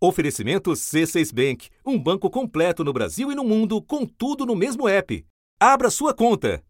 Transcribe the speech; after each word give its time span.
Oferecimento 0.00 0.70
C6 0.70 1.34
Bank, 1.34 1.68
um 1.84 1.98
banco 1.98 2.30
completo 2.30 2.84
no 2.84 2.92
Brasil 2.92 3.32
e 3.32 3.34
no 3.34 3.42
mundo, 3.42 3.82
com 3.82 4.06
tudo 4.06 4.46
no 4.46 4.54
mesmo 4.54 4.88
app. 4.88 5.24
Abra 5.58 5.90
sua 5.90 6.14
conta. 6.14 6.62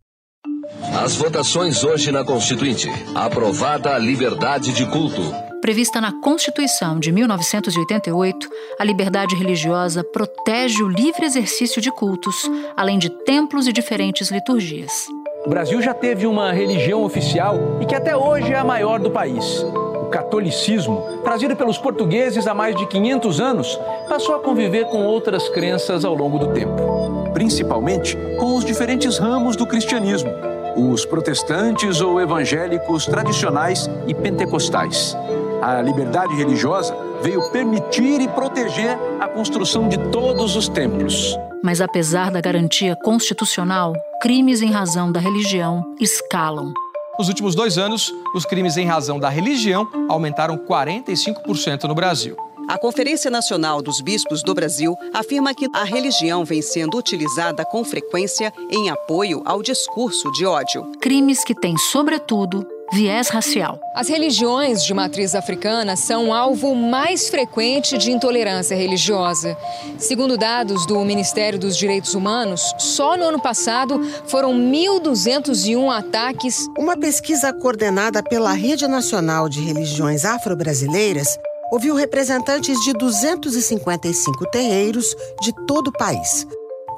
As 0.98 1.14
votações 1.14 1.84
hoje 1.84 2.10
na 2.10 2.24
Constituinte. 2.24 2.88
Aprovada 3.14 3.94
a 3.94 3.98
liberdade 3.98 4.72
de 4.72 4.86
culto. 4.86 5.20
Prevista 5.60 6.00
na 6.00 6.10
Constituição 6.22 6.98
de 6.98 7.12
1988, 7.12 8.48
a 8.78 8.84
liberdade 8.84 9.34
religiosa 9.34 10.02
protege 10.02 10.82
o 10.82 10.88
livre 10.88 11.26
exercício 11.26 11.82
de 11.82 11.90
cultos, 11.90 12.50
além 12.74 12.98
de 12.98 13.10
templos 13.10 13.66
e 13.66 13.72
diferentes 13.74 14.30
liturgias. 14.30 15.06
O 15.44 15.50
Brasil 15.50 15.82
já 15.82 15.92
teve 15.92 16.26
uma 16.26 16.50
religião 16.50 17.02
oficial 17.02 17.78
e 17.82 17.84
que 17.84 17.94
até 17.94 18.16
hoje 18.16 18.52
é 18.52 18.58
a 18.58 18.64
maior 18.64 18.98
do 18.98 19.10
país 19.10 19.62
catolicismo, 20.08 21.20
trazido 21.22 21.54
pelos 21.56 21.78
portugueses 21.78 22.46
há 22.46 22.54
mais 22.54 22.74
de 22.76 22.86
500 22.86 23.40
anos, 23.40 23.80
passou 24.08 24.34
a 24.34 24.40
conviver 24.40 24.86
com 24.86 25.04
outras 25.04 25.48
crenças 25.48 26.04
ao 26.04 26.14
longo 26.14 26.38
do 26.38 26.48
tempo, 26.52 27.30
principalmente 27.32 28.16
com 28.38 28.56
os 28.56 28.64
diferentes 28.64 29.18
ramos 29.18 29.56
do 29.56 29.66
cristianismo, 29.66 30.30
os 30.76 31.04
protestantes 31.04 32.00
ou 32.00 32.20
evangélicos 32.20 33.06
tradicionais 33.06 33.88
e 34.06 34.14
pentecostais. 34.14 35.16
A 35.60 35.82
liberdade 35.82 36.34
religiosa 36.34 36.96
veio 37.20 37.50
permitir 37.50 38.20
e 38.20 38.28
proteger 38.28 38.96
a 39.20 39.28
construção 39.28 39.88
de 39.88 39.98
todos 40.10 40.54
os 40.56 40.68
templos. 40.68 41.36
Mas 41.62 41.80
apesar 41.80 42.30
da 42.30 42.40
garantia 42.40 42.96
constitucional, 43.02 43.92
crimes 44.22 44.62
em 44.62 44.70
razão 44.70 45.10
da 45.10 45.18
religião 45.18 45.82
escalam. 46.00 46.72
Nos 47.18 47.26
últimos 47.26 47.56
dois 47.56 47.76
anos, 47.78 48.14
os 48.32 48.44
crimes 48.44 48.76
em 48.76 48.86
razão 48.86 49.18
da 49.18 49.28
religião 49.28 49.88
aumentaram 50.08 50.56
45% 50.56 51.84
no 51.84 51.94
Brasil. 51.94 52.36
A 52.68 52.78
Conferência 52.78 53.28
Nacional 53.28 53.82
dos 53.82 54.00
Bispos 54.00 54.40
do 54.40 54.54
Brasil 54.54 54.94
afirma 55.12 55.52
que 55.52 55.66
a 55.74 55.82
religião 55.82 56.44
vem 56.44 56.62
sendo 56.62 56.96
utilizada 56.96 57.64
com 57.64 57.82
frequência 57.82 58.52
em 58.70 58.88
apoio 58.88 59.42
ao 59.44 59.62
discurso 59.62 60.30
de 60.30 60.46
ódio. 60.46 60.92
Crimes 61.00 61.42
que 61.42 61.56
têm, 61.56 61.76
sobretudo, 61.76 62.64
viés 62.92 63.28
racial. 63.28 63.78
As 63.94 64.08
religiões 64.08 64.82
de 64.84 64.94
matriz 64.94 65.34
africana 65.34 65.96
são 65.96 66.32
alvo 66.32 66.74
mais 66.74 67.28
frequente 67.28 67.98
de 67.98 68.10
intolerância 68.10 68.76
religiosa. 68.76 69.56
Segundo 69.98 70.36
dados 70.36 70.86
do 70.86 70.98
Ministério 71.04 71.58
dos 71.58 71.76
Direitos 71.76 72.14
Humanos, 72.14 72.74
só 72.78 73.16
no 73.16 73.24
ano 73.24 73.40
passado 73.40 74.00
foram 74.26 74.52
1.201 74.52 75.90
ataques. 75.90 76.66
Uma 76.78 76.96
pesquisa 76.96 77.52
coordenada 77.52 78.22
pela 78.22 78.52
Rede 78.52 78.86
Nacional 78.86 79.48
de 79.48 79.60
Religiões 79.60 80.24
Afro-Brasileiras 80.24 81.38
ouviu 81.70 81.94
representantes 81.94 82.78
de 82.80 82.92
255 82.94 84.46
terreiros 84.50 85.14
de 85.42 85.52
todo 85.66 85.88
o 85.88 85.92
país 85.92 86.46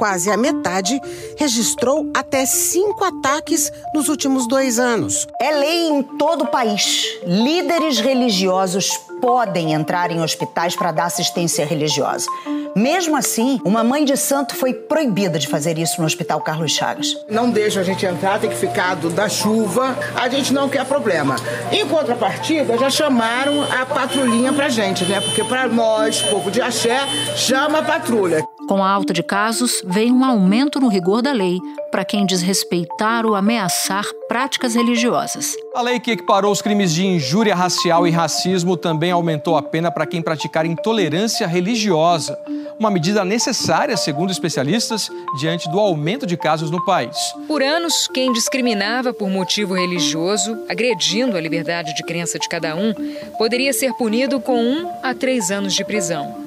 quase 0.00 0.30
a 0.30 0.36
metade, 0.36 0.98
registrou 1.36 2.10
até 2.14 2.46
cinco 2.46 3.04
ataques 3.04 3.70
nos 3.94 4.08
últimos 4.08 4.48
dois 4.48 4.78
anos. 4.78 5.28
É 5.38 5.50
lei 5.50 5.88
em 5.88 6.02
todo 6.02 6.44
o 6.44 6.46
país. 6.46 7.04
Líderes 7.22 8.00
religiosos 8.00 8.88
podem 9.20 9.74
entrar 9.74 10.10
em 10.10 10.22
hospitais 10.22 10.74
para 10.74 10.90
dar 10.90 11.04
assistência 11.04 11.66
religiosa. 11.66 12.26
Mesmo 12.74 13.14
assim, 13.14 13.60
uma 13.62 13.84
mãe 13.84 14.04
de 14.04 14.16
santo 14.16 14.56
foi 14.56 14.72
proibida 14.72 15.38
de 15.38 15.46
fazer 15.46 15.76
isso 15.76 16.00
no 16.00 16.06
Hospital 16.06 16.40
Carlos 16.40 16.72
Chagas. 16.72 17.14
Não 17.28 17.50
deixa 17.50 17.80
a 17.80 17.82
gente 17.82 18.06
entrar, 18.06 18.40
tem 18.40 18.48
que 18.48 18.56
ficar 18.56 18.94
do, 18.94 19.10
da 19.10 19.28
chuva. 19.28 19.98
A 20.14 20.30
gente 20.30 20.50
não 20.54 20.66
quer 20.66 20.86
problema. 20.86 21.36
Em 21.70 21.86
contrapartida, 21.86 22.78
já 22.78 22.88
chamaram 22.88 23.64
a 23.64 23.84
patrulhinha 23.84 24.52
pra 24.52 24.70
gente, 24.70 25.04
né? 25.04 25.20
Porque 25.20 25.44
para 25.44 25.68
nós, 25.68 26.22
povo 26.22 26.50
de 26.50 26.62
axé, 26.62 27.00
chama 27.36 27.80
a 27.80 27.82
patrulha. 27.82 28.42
Com 28.70 28.84
a 28.84 28.88
alta 28.88 29.12
de 29.12 29.20
casos, 29.20 29.82
veio 29.84 30.14
um 30.14 30.24
aumento 30.24 30.78
no 30.78 30.86
rigor 30.86 31.22
da 31.22 31.32
lei 31.32 31.58
para 31.90 32.04
quem 32.04 32.24
desrespeitar 32.24 33.26
ou 33.26 33.34
ameaçar 33.34 34.04
práticas 34.28 34.76
religiosas. 34.76 35.56
A 35.74 35.82
lei 35.82 35.98
que 35.98 36.12
equiparou 36.12 36.52
os 36.52 36.62
crimes 36.62 36.94
de 36.94 37.04
injúria 37.04 37.52
racial 37.52 38.06
e 38.06 38.12
racismo 38.12 38.76
também 38.76 39.10
aumentou 39.10 39.56
a 39.56 39.62
pena 39.62 39.90
para 39.90 40.06
quem 40.06 40.22
praticar 40.22 40.64
intolerância 40.64 41.48
religiosa. 41.48 42.38
Uma 42.78 42.92
medida 42.92 43.24
necessária, 43.24 43.96
segundo 43.96 44.30
especialistas, 44.30 45.10
diante 45.40 45.68
do 45.68 45.80
aumento 45.80 46.24
de 46.24 46.36
casos 46.36 46.70
no 46.70 46.84
país. 46.84 47.16
Por 47.48 47.64
anos, 47.64 48.06
quem 48.14 48.32
discriminava 48.32 49.12
por 49.12 49.28
motivo 49.28 49.74
religioso, 49.74 50.56
agredindo 50.68 51.36
a 51.36 51.40
liberdade 51.40 51.92
de 51.92 52.04
crença 52.04 52.38
de 52.38 52.48
cada 52.48 52.76
um, 52.76 52.94
poderia 53.36 53.72
ser 53.72 53.94
punido 53.94 54.38
com 54.38 54.62
um 54.62 54.88
a 55.02 55.12
três 55.12 55.50
anos 55.50 55.74
de 55.74 55.84
prisão. 55.84 56.39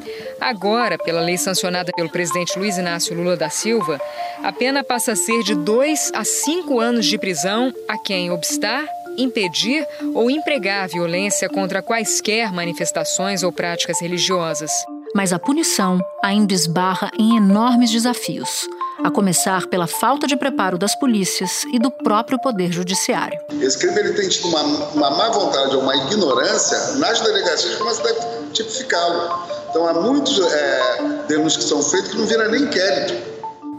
Agora, 0.44 0.98
pela 0.98 1.22
lei 1.22 1.38
sancionada 1.38 1.94
pelo 1.96 2.10
presidente 2.10 2.60
Luiz 2.60 2.78
Inácio 2.78 3.16
Lula 3.16 3.38
da 3.38 3.50
Silva, 3.50 3.98
a 4.44 4.52
pena 4.52 4.84
passa 4.84 5.14
a 5.14 5.16
ser 5.16 5.42
de 5.42 5.56
dois 5.56 6.12
a 6.14 6.26
cinco 6.26 6.82
anos 6.82 7.06
de 7.06 7.18
prisão 7.18 7.74
a 7.88 7.98
quem 7.98 8.30
obstar, 8.30 8.86
impedir 9.18 9.88
ou 10.14 10.30
empregar 10.30 10.90
violência 10.90 11.48
contra 11.48 11.82
quaisquer 11.82 12.52
manifestações 12.52 13.42
ou 13.42 13.54
práticas 13.54 14.02
religiosas. 14.02 14.70
Mas 15.16 15.32
a 15.32 15.40
punição 15.40 15.98
ainda 16.22 16.54
esbarra 16.54 17.10
em 17.18 17.38
enormes 17.38 17.90
desafios 17.90 18.68
a 19.02 19.10
começar 19.10 19.68
pela 19.68 19.88
falta 19.88 20.28
de 20.28 20.36
preparo 20.36 20.78
das 20.78 20.94
polícias 20.94 21.64
e 21.72 21.80
do 21.80 21.90
próprio 21.90 22.40
Poder 22.42 22.72
Judiciário. 22.72 23.40
Esse 23.62 23.78
crime 23.78 23.98
ele 23.98 24.14
tem 24.14 24.28
tido 24.28 24.50
uma, 24.50 24.62
uma 24.62 25.10
má 25.10 25.30
vontade 25.30 25.74
ou 25.76 25.84
uma 25.84 25.96
ignorância 25.96 26.98
nas 26.98 27.22
delegacias 27.22 27.76
começa 27.76 28.02
a 28.10 28.52
tipificá-lo. 28.52 29.53
Então 29.74 29.88
há 29.88 29.94
muitos 29.96 30.40
é, 30.40 31.26
denúncias 31.28 31.64
que 31.64 31.70
são 31.70 31.82
feitos 31.82 32.12
que 32.12 32.18
não 32.20 32.28
viram 32.28 32.52
nem 32.52 32.62
inquérito. 32.62 33.16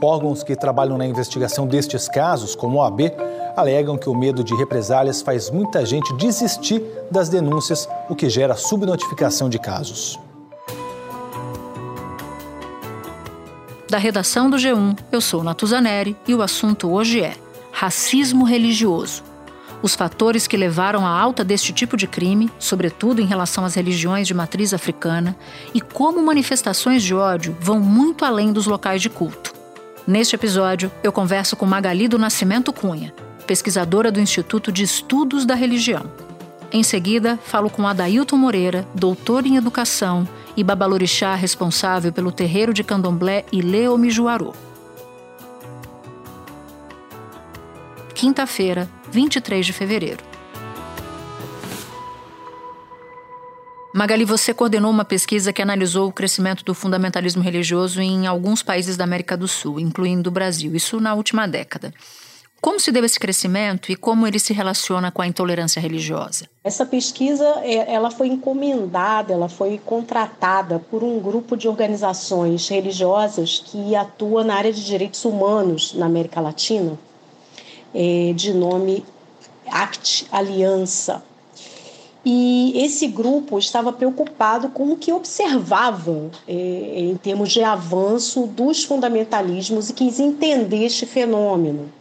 Órgãos 0.02 0.42
que 0.42 0.56
trabalham 0.56 0.98
na 0.98 1.06
investigação 1.06 1.68
destes 1.68 2.08
casos, 2.08 2.56
como 2.56 2.78
o 2.78 2.82
AB, 2.82 3.12
alegam 3.54 3.96
que 3.96 4.08
o 4.08 4.14
medo 4.14 4.42
de 4.42 4.56
represálias 4.56 5.22
faz 5.22 5.50
muita 5.50 5.86
gente 5.86 6.12
desistir 6.14 6.82
das 7.12 7.28
denúncias, 7.28 7.88
o 8.10 8.16
que 8.16 8.28
gera 8.28 8.56
subnotificação 8.56 9.48
de 9.48 9.56
casos. 9.56 10.18
Da 13.88 13.96
redação 13.96 14.50
do 14.50 14.56
G1, 14.56 14.98
eu 15.12 15.20
sou 15.20 15.44
Natuzaneri 15.44 16.16
e 16.26 16.34
o 16.34 16.42
assunto 16.42 16.90
hoje 16.90 17.20
é 17.20 17.36
racismo 17.70 18.44
religioso 18.44 19.22
os 19.84 19.94
fatores 19.94 20.46
que 20.46 20.56
levaram 20.56 21.06
à 21.06 21.10
alta 21.10 21.44
deste 21.44 21.70
tipo 21.70 21.94
de 21.94 22.06
crime, 22.06 22.50
sobretudo 22.58 23.20
em 23.20 23.26
relação 23.26 23.66
às 23.66 23.74
religiões 23.74 24.26
de 24.26 24.32
matriz 24.32 24.72
africana, 24.72 25.36
e 25.74 25.80
como 25.80 26.24
manifestações 26.24 27.02
de 27.02 27.14
ódio 27.14 27.54
vão 27.60 27.78
muito 27.80 28.24
além 28.24 28.50
dos 28.50 28.66
locais 28.66 29.02
de 29.02 29.10
culto. 29.10 29.52
Neste 30.06 30.36
episódio, 30.36 30.90
eu 31.02 31.12
converso 31.12 31.54
com 31.54 31.66
Magali 31.66 32.08
do 32.08 32.18
Nascimento 32.18 32.72
Cunha, 32.72 33.12
pesquisadora 33.46 34.10
do 34.10 34.18
Instituto 34.18 34.72
de 34.72 34.82
Estudos 34.82 35.44
da 35.44 35.54
Religião. 35.54 36.10
Em 36.72 36.82
seguida, 36.82 37.38
falo 37.44 37.68
com 37.68 37.86
Adailton 37.86 38.38
Moreira, 38.38 38.88
doutor 38.94 39.44
em 39.44 39.56
educação 39.56 40.26
e 40.56 40.64
babalorixá 40.64 41.34
responsável 41.34 42.10
pelo 42.10 42.32
terreiro 42.32 42.72
de 42.72 42.82
candomblé 42.82 43.44
Ileo 43.52 43.98
Mijuarô. 43.98 44.54
Quinta-feira, 48.14 48.88
23 49.14 49.64
de 49.64 49.72
fevereiro. 49.72 50.24
Magali, 53.94 54.24
você 54.24 54.52
coordenou 54.52 54.90
uma 54.90 55.04
pesquisa 55.04 55.52
que 55.52 55.62
analisou 55.62 56.08
o 56.08 56.12
crescimento 56.12 56.64
do 56.64 56.74
fundamentalismo 56.74 57.40
religioso 57.40 58.00
em 58.00 58.26
alguns 58.26 58.60
países 58.60 58.96
da 58.96 59.04
América 59.04 59.36
do 59.36 59.46
Sul, 59.46 59.78
incluindo 59.78 60.30
o 60.30 60.32
Brasil, 60.32 60.74
isso 60.74 60.98
na 60.98 61.14
última 61.14 61.46
década. 61.46 61.94
Como 62.60 62.80
se 62.80 62.90
deu 62.90 63.04
esse 63.04 63.20
crescimento 63.20 63.92
e 63.92 63.94
como 63.94 64.26
ele 64.26 64.40
se 64.40 64.52
relaciona 64.52 65.12
com 65.12 65.22
a 65.22 65.28
intolerância 65.28 65.80
religiosa? 65.80 66.48
Essa 66.64 66.84
pesquisa 66.84 67.44
é, 67.62 67.94
ela 67.94 68.10
foi 68.10 68.26
encomendada, 68.26 69.32
ela 69.32 69.48
foi 69.48 69.80
contratada 69.84 70.80
por 70.90 71.04
um 71.04 71.20
grupo 71.20 71.56
de 71.56 71.68
organizações 71.68 72.66
religiosas 72.68 73.62
que 73.64 73.94
atua 73.94 74.42
na 74.42 74.56
área 74.56 74.72
de 74.72 74.84
direitos 74.84 75.24
humanos 75.24 75.94
na 75.94 76.06
América 76.06 76.40
Latina 76.40 76.98
é, 77.94 78.32
de 78.34 78.52
nome 78.52 79.04
Act 79.66 80.26
Aliança. 80.30 81.22
E 82.24 82.72
esse 82.82 83.06
grupo 83.06 83.58
estava 83.58 83.92
preocupado 83.92 84.70
com 84.70 84.92
o 84.92 84.96
que 84.96 85.12
observava 85.12 86.30
é, 86.48 86.52
em 87.00 87.16
termos 87.16 87.52
de 87.52 87.62
avanço 87.62 88.46
dos 88.46 88.82
fundamentalismos 88.82 89.90
e 89.90 89.92
quis 89.92 90.18
entender 90.18 90.86
este 90.86 91.04
fenômeno. 91.04 91.92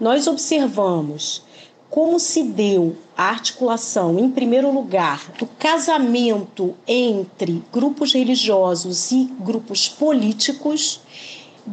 Nós 0.00 0.26
observamos 0.26 1.42
como 1.88 2.18
se 2.18 2.42
deu 2.42 2.96
a 3.16 3.24
articulação, 3.24 4.18
em 4.18 4.30
primeiro 4.30 4.72
lugar, 4.72 5.30
do 5.38 5.46
casamento 5.46 6.74
entre 6.86 7.62
grupos 7.72 8.12
religiosos 8.12 9.10
e 9.10 9.24
grupos 9.40 9.88
políticos 9.88 11.00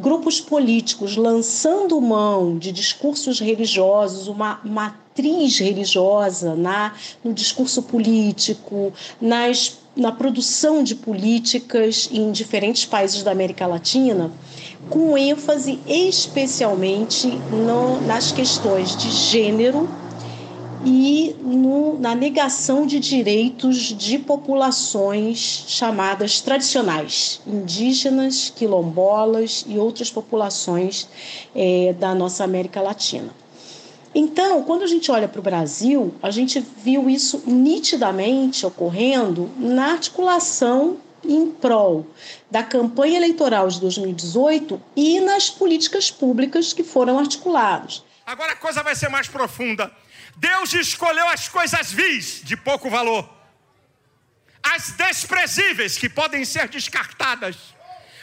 grupos 0.00 0.40
políticos 0.40 1.16
lançando 1.16 2.00
mão 2.00 2.56
de 2.56 2.70
discursos 2.72 3.40
religiosos, 3.40 4.28
uma 4.28 4.60
matriz 4.64 5.58
religiosa 5.58 6.54
na, 6.54 6.94
no 7.24 7.32
discurso 7.32 7.82
político, 7.82 8.92
nas 9.20 9.78
na 9.96 10.12
produção 10.12 10.84
de 10.84 10.94
políticas 10.94 12.08
em 12.12 12.30
diferentes 12.30 12.84
países 12.84 13.24
da 13.24 13.32
América 13.32 13.66
Latina, 13.66 14.30
com 14.88 15.18
ênfase 15.18 15.80
especialmente 15.88 17.26
no, 17.26 18.00
nas 18.06 18.30
questões 18.30 18.96
de 18.96 19.10
gênero 19.10 19.88
e 20.90 21.36
no, 21.42 21.98
na 21.98 22.14
negação 22.14 22.86
de 22.86 22.98
direitos 22.98 23.76
de 23.76 24.18
populações 24.18 25.66
chamadas 25.68 26.40
tradicionais, 26.40 27.42
indígenas, 27.46 28.50
quilombolas 28.56 29.66
e 29.68 29.76
outras 29.76 30.10
populações 30.10 31.06
é, 31.54 31.94
da 31.98 32.14
nossa 32.14 32.42
América 32.42 32.80
Latina. 32.80 33.28
Então, 34.14 34.62
quando 34.62 34.82
a 34.82 34.86
gente 34.86 35.10
olha 35.10 35.28
para 35.28 35.40
o 35.40 35.42
Brasil, 35.42 36.14
a 36.22 36.30
gente 36.30 36.58
viu 36.58 37.10
isso 37.10 37.42
nitidamente 37.46 38.64
ocorrendo 38.64 39.50
na 39.58 39.92
articulação 39.92 40.96
em 41.22 41.50
prol 41.50 42.06
da 42.50 42.62
campanha 42.62 43.18
eleitoral 43.18 43.68
de 43.68 43.78
2018 43.78 44.80
e 44.96 45.20
nas 45.20 45.50
políticas 45.50 46.10
públicas 46.10 46.72
que 46.72 46.82
foram 46.82 47.18
articuladas. 47.18 48.02
Agora 48.24 48.52
a 48.52 48.56
coisa 48.56 48.82
vai 48.82 48.96
ser 48.96 49.10
mais 49.10 49.28
profunda. 49.28 49.92
Deus 50.38 50.72
escolheu 50.72 51.28
as 51.28 51.48
coisas 51.48 51.92
vis, 51.92 52.40
de 52.44 52.56
pouco 52.56 52.88
valor, 52.88 53.28
as 54.62 54.92
desprezíveis, 54.92 55.98
que 55.98 56.08
podem 56.08 56.44
ser 56.44 56.68
descartadas, 56.68 57.56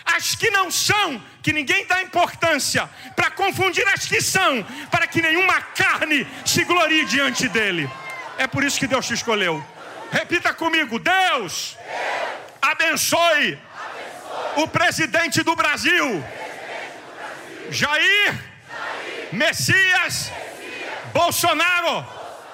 as 0.06 0.34
que 0.34 0.50
não 0.50 0.72
são, 0.72 1.22
que 1.44 1.52
ninguém 1.52 1.86
dá 1.86 2.02
importância, 2.02 2.90
para 3.18 3.32
confundir 3.32 3.86
as 3.90 4.06
que 4.06 4.22
são, 4.22 4.64
para 4.90 5.08
que 5.08 5.22
nenhuma 5.22 5.60
carne 5.62 6.26
se 6.46 6.64
glorie 6.64 7.06
diante 7.06 7.50
dele. 7.50 7.90
É 8.38 8.48
por 8.48 8.64
isso 8.64 8.80
que 8.80 8.88
Deus 8.88 9.06
te 9.06 9.14
escolheu. 9.14 9.64
Repita 10.10 10.54
comigo: 10.54 10.98
Deus, 11.00 11.76
abençoe, 12.62 13.60
o 14.56 14.68
presidente 14.70 15.44
do 15.44 15.54
Brasil, 15.54 16.24
Jair, 17.72 18.42
Messias 19.34 20.32
Bolsonaro. 21.16 22.06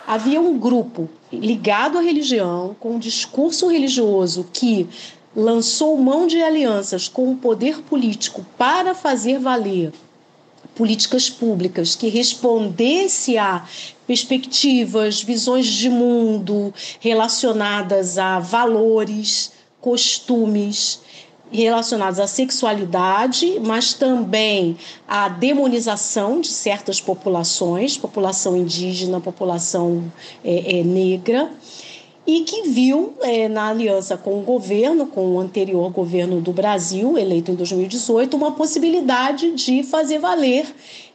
Havia 0.06 0.40
um 0.40 0.60
grupo 0.60 1.10
ligado 1.34 1.98
à 1.98 2.02
religião, 2.02 2.76
com 2.80 2.92
um 2.92 3.00
discurso 3.00 3.68
religioso 3.68 4.48
que 4.54 4.88
lançou 5.36 5.98
mão 5.98 6.28
de 6.28 6.44
alianças 6.44 7.08
com 7.08 7.32
o 7.32 7.38
poder 7.38 7.82
político 7.82 8.46
para 8.60 8.94
fazer 8.94 9.40
valer 9.40 9.92
políticas 10.76 11.28
públicas 11.28 11.96
que 11.96 12.08
respondesse 12.08 13.36
a 13.36 13.66
perspectivas, 14.06 15.24
visões 15.24 15.66
de 15.66 15.90
mundo 15.90 16.72
relacionadas 17.00 18.20
a 18.20 18.38
valores, 18.38 19.54
costumes 19.80 21.01
relacionados 21.52 22.20
à 22.20 22.28
sexualidade, 22.28 23.60
mas 23.60 23.94
também 23.94 24.78
à 25.08 25.28
demonização 25.28 26.40
de 26.40 26.48
certas 26.48 27.02
populações, 27.02 27.98
população 27.98 28.56
indígena, 28.56 29.20
população 29.20 30.12
é, 30.44 30.80
é, 30.80 30.84
negra, 30.84 31.52
e 32.26 32.42
que 32.42 32.70
viu 32.70 33.16
é, 33.22 33.50
na 33.50 33.70
aliança 33.70 34.16
com 34.16 34.40
o 34.40 34.44
governo, 34.44 35.08
com 35.08 35.34
o 35.34 35.40
anterior 35.40 35.90
governo 35.92 36.40
do 36.40 36.54
Brasil, 36.54 37.18
eleito 37.18 37.52
em 37.52 37.56
2018, 37.56 38.38
uma 38.38 38.52
possibilidade 38.52 39.52
de 39.56 39.84
fazer 39.84 40.20
valer 40.20 40.66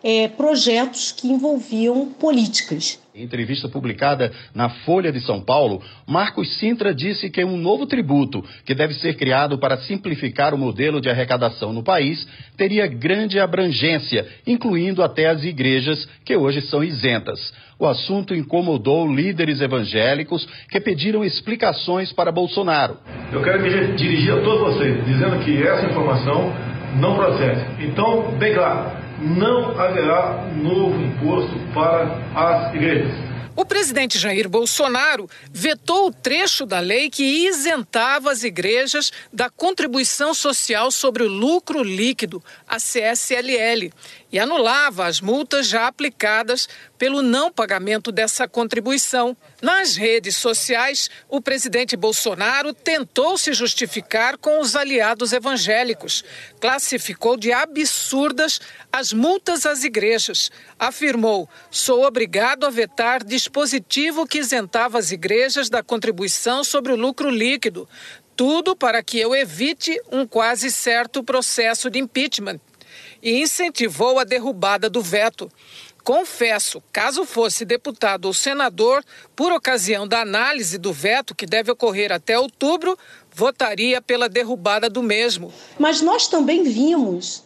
é, 0.03 0.29
projetos 0.29 1.13
que 1.13 1.29
envolviam 1.29 2.07
políticas. 2.07 2.99
Em 3.15 3.23
entrevista 3.23 3.67
publicada 3.67 4.31
na 4.55 4.69
Folha 4.69 5.11
de 5.11 5.21
São 5.23 5.41
Paulo, 5.41 5.83
Marcos 6.07 6.59
Sintra 6.59 6.95
disse 6.95 7.31
que 7.31 7.43
um 7.43 7.57
novo 7.57 7.87
tributo, 7.87 8.45
que 8.65 8.75
deve 8.75 8.93
ser 8.95 9.17
criado 9.17 9.59
para 9.59 9.79
simplificar 9.79 10.53
o 10.53 10.59
modelo 10.59 11.01
de 11.01 11.09
arrecadação 11.09 11.73
no 11.73 11.83
país, 11.83 12.27
teria 12.59 12.87
grande 12.87 13.39
abrangência, 13.41 14.27
incluindo 14.47 15.03
até 15.03 15.29
as 15.29 15.43
igrejas, 15.45 16.07
que 16.27 16.37
hoje 16.37 16.61
são 16.63 16.85
isentas. 16.85 17.41
O 17.79 17.87
assunto 17.87 18.35
incomodou 18.35 19.07
líderes 19.13 19.61
evangélicos 19.61 20.47
que 20.71 20.81
pediram 20.81 21.25
explicações 21.25 22.13
para 22.13 22.33
Bolsonaro. 22.33 22.99
Eu 23.33 23.43
quero 23.43 23.61
me 23.61 23.97
dirigir 23.97 24.33
a 24.33 24.41
todos 24.43 24.75
vocês, 24.75 25.05
dizendo 25.05 25.39
que 25.45 25.63
essa 25.63 25.87
informação 25.87 26.53
não 26.97 27.17
procede. 27.17 27.85
Então, 27.85 28.33
bem 28.39 28.55
claro 28.55 29.07
não 29.19 29.79
haverá 29.79 30.47
novo 30.55 31.01
imposto 31.01 31.59
para 31.73 32.05
as 32.35 32.75
igrejas. 32.75 33.27
O 33.55 33.65
presidente 33.65 34.19
Jair 34.19 34.51
Bolsonaro 34.51 35.31
vetou 35.51 36.09
o 36.09 36.13
trecho 36.13 36.67
da 36.67 36.79
lei 36.79 37.09
que 37.09 37.49
isentava 37.49 38.31
as 38.31 38.45
igrejas 38.45 39.11
da 39.33 39.49
contribuição 39.49 40.35
social 40.35 40.91
sobre 40.91 41.23
o 41.23 41.29
lucro 41.29 41.83
líquido, 41.83 42.43
a 42.69 42.77
CSLL, 42.77 43.91
e 44.31 44.39
anulava 44.39 45.07
as 45.07 45.21
multas 45.21 45.69
já 45.69 45.87
aplicadas 45.87 46.69
pelo 46.99 47.23
não 47.23 47.51
pagamento 47.51 48.11
dessa 48.11 48.49
contribuição. 48.49 49.37
Nas 49.63 49.97
redes 49.97 50.37
sociais, 50.37 51.09
o 51.29 51.41
presidente 51.41 51.97
Bolsonaro 51.97 52.73
tentou 52.73 53.39
se 53.39 53.53
justificar 53.53 54.37
com 54.37 54.61
os 54.61 54.75
aliados 54.75 55.33
evangélicos. 55.33 56.25
Classificou 56.61 57.37
de 57.37 57.53
absurdas 57.53 58.61
as 58.93 59.13
multas 59.13 59.65
às 59.65 59.85
igrejas. 59.85 60.51
Afirmou: 60.79 61.49
sou 61.71 62.05
obrigado 62.05 62.65
a 62.65 62.71
vetar 62.71 63.25
dispositivo 63.25 64.27
que 64.27 64.39
isentava 64.39 64.99
as 64.99 65.13
igrejas 65.13 65.71
da 65.71 65.83
contribuição 65.83 66.65
sobre 66.65 66.93
o 66.93 66.97
lucro 66.97 67.31
líquido. 67.31 67.89
Tudo 68.35 68.77
para 68.77 69.03
que 69.03 69.19
eu 69.19 69.35
evite 69.35 69.99
um 70.13 70.27
quase 70.27 70.71
certo 70.71 71.25
processo 71.25 71.89
de 71.89 71.99
impeachment. 71.99 72.61
E 73.27 73.43
incentivou 73.43 74.21
a 74.21 74.25
derrubada 74.25 74.89
do 74.89 75.03
veto. 75.03 75.51
Confesso, 76.05 76.81
caso 76.93 77.25
fosse 77.25 77.65
deputado 77.65 78.27
ou 78.27 78.33
senador, 78.33 79.03
por 79.35 79.51
ocasião 79.51 80.07
da 80.07 80.21
análise 80.21 80.79
do 80.79 80.93
veto, 80.93 81.35
que 81.35 81.45
deve 81.45 81.73
ocorrer 81.73 82.13
até 82.13 82.39
outubro, 82.39 82.97
votaria 83.35 84.01
pela 84.01 84.29
derrubada 84.29 84.89
do 84.89 85.03
mesmo. 85.03 85.53
Mas 85.77 86.01
nós 86.01 86.29
também 86.29 86.63
vimos 86.63 87.43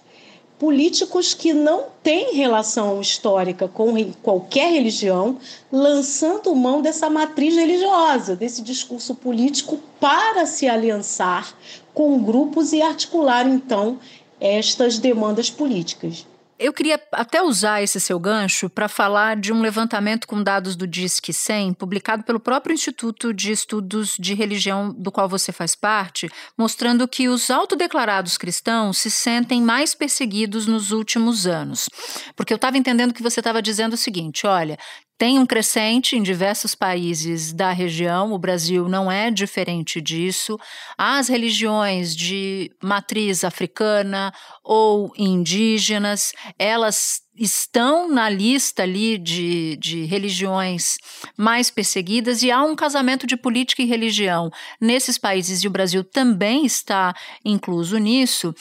políticos 0.58 1.32
que 1.32 1.54
não 1.54 1.86
têm 2.02 2.34
relação 2.34 3.00
histórica 3.00 3.66
com 3.66 4.12
qualquer 4.22 4.70
religião, 4.70 5.38
lançando 5.72 6.54
mão 6.54 6.82
dessa 6.82 7.08
matriz 7.08 7.56
religiosa, 7.56 8.36
desse 8.36 8.60
discurso 8.60 9.14
político, 9.14 9.80
para 9.98 10.44
se 10.44 10.68
aliançar 10.68 11.54
com 11.94 12.22
grupos 12.22 12.74
e 12.74 12.82
articular, 12.82 13.46
então, 13.46 13.98
estas 14.40 14.98
demandas 14.98 15.50
políticas. 15.50 16.26
Eu 16.62 16.74
queria 16.74 17.00
até 17.12 17.42
usar 17.42 17.82
esse 17.82 17.98
seu 17.98 18.20
gancho 18.20 18.68
para 18.68 18.86
falar 18.86 19.34
de 19.34 19.50
um 19.50 19.62
levantamento 19.62 20.28
com 20.28 20.42
dados 20.42 20.76
do 20.76 20.86
DISC 20.86 21.32
100, 21.32 21.72
publicado 21.72 22.22
pelo 22.22 22.38
próprio 22.38 22.74
Instituto 22.74 23.32
de 23.32 23.50
Estudos 23.50 24.14
de 24.18 24.34
Religião, 24.34 24.92
do 24.92 25.10
qual 25.10 25.26
você 25.26 25.52
faz 25.52 25.74
parte, 25.74 26.28
mostrando 26.58 27.08
que 27.08 27.30
os 27.30 27.48
autodeclarados 27.48 28.36
cristãos 28.36 28.98
se 28.98 29.10
sentem 29.10 29.62
mais 29.62 29.94
perseguidos 29.94 30.66
nos 30.66 30.92
últimos 30.92 31.46
anos. 31.46 31.88
Porque 32.36 32.52
eu 32.52 32.56
estava 32.56 32.76
entendendo 32.76 33.14
que 33.14 33.22
você 33.22 33.40
estava 33.40 33.62
dizendo 33.62 33.94
o 33.94 33.96
seguinte: 33.96 34.46
olha, 34.46 34.78
tem 35.20 35.38
um 35.38 35.44
crescente 35.44 36.16
em 36.16 36.22
diversos 36.22 36.74
países 36.74 37.52
da 37.52 37.72
região, 37.72 38.32
o 38.32 38.38
Brasil 38.38 38.88
não 38.88 39.12
é 39.12 39.30
diferente 39.30 40.00
disso. 40.00 40.58
As 40.96 41.28
religiões 41.28 42.16
de 42.16 42.72
matriz 42.82 43.44
africana 43.44 44.32
ou 44.64 45.12
indígenas, 45.18 46.32
elas 46.58 47.20
estão 47.36 48.08
na 48.10 48.30
lista 48.30 48.82
ali 48.82 49.18
de, 49.18 49.76
de 49.76 50.06
religiões 50.06 50.96
mais 51.36 51.70
perseguidas 51.70 52.42
e 52.42 52.50
há 52.50 52.62
um 52.62 52.74
casamento 52.74 53.26
de 53.26 53.36
política 53.36 53.82
e 53.82 53.86
religião 53.86 54.50
nesses 54.80 55.18
países, 55.18 55.62
e 55.62 55.66
o 55.68 55.70
Brasil 55.70 56.02
também 56.02 56.64
está 56.64 57.14
incluso 57.44 57.98
nisso, 57.98 58.54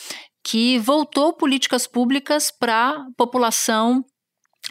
que 0.44 0.78
voltou 0.78 1.32
políticas 1.32 1.88
públicas 1.88 2.52
para 2.52 2.90
a 2.90 3.06
população 3.16 4.04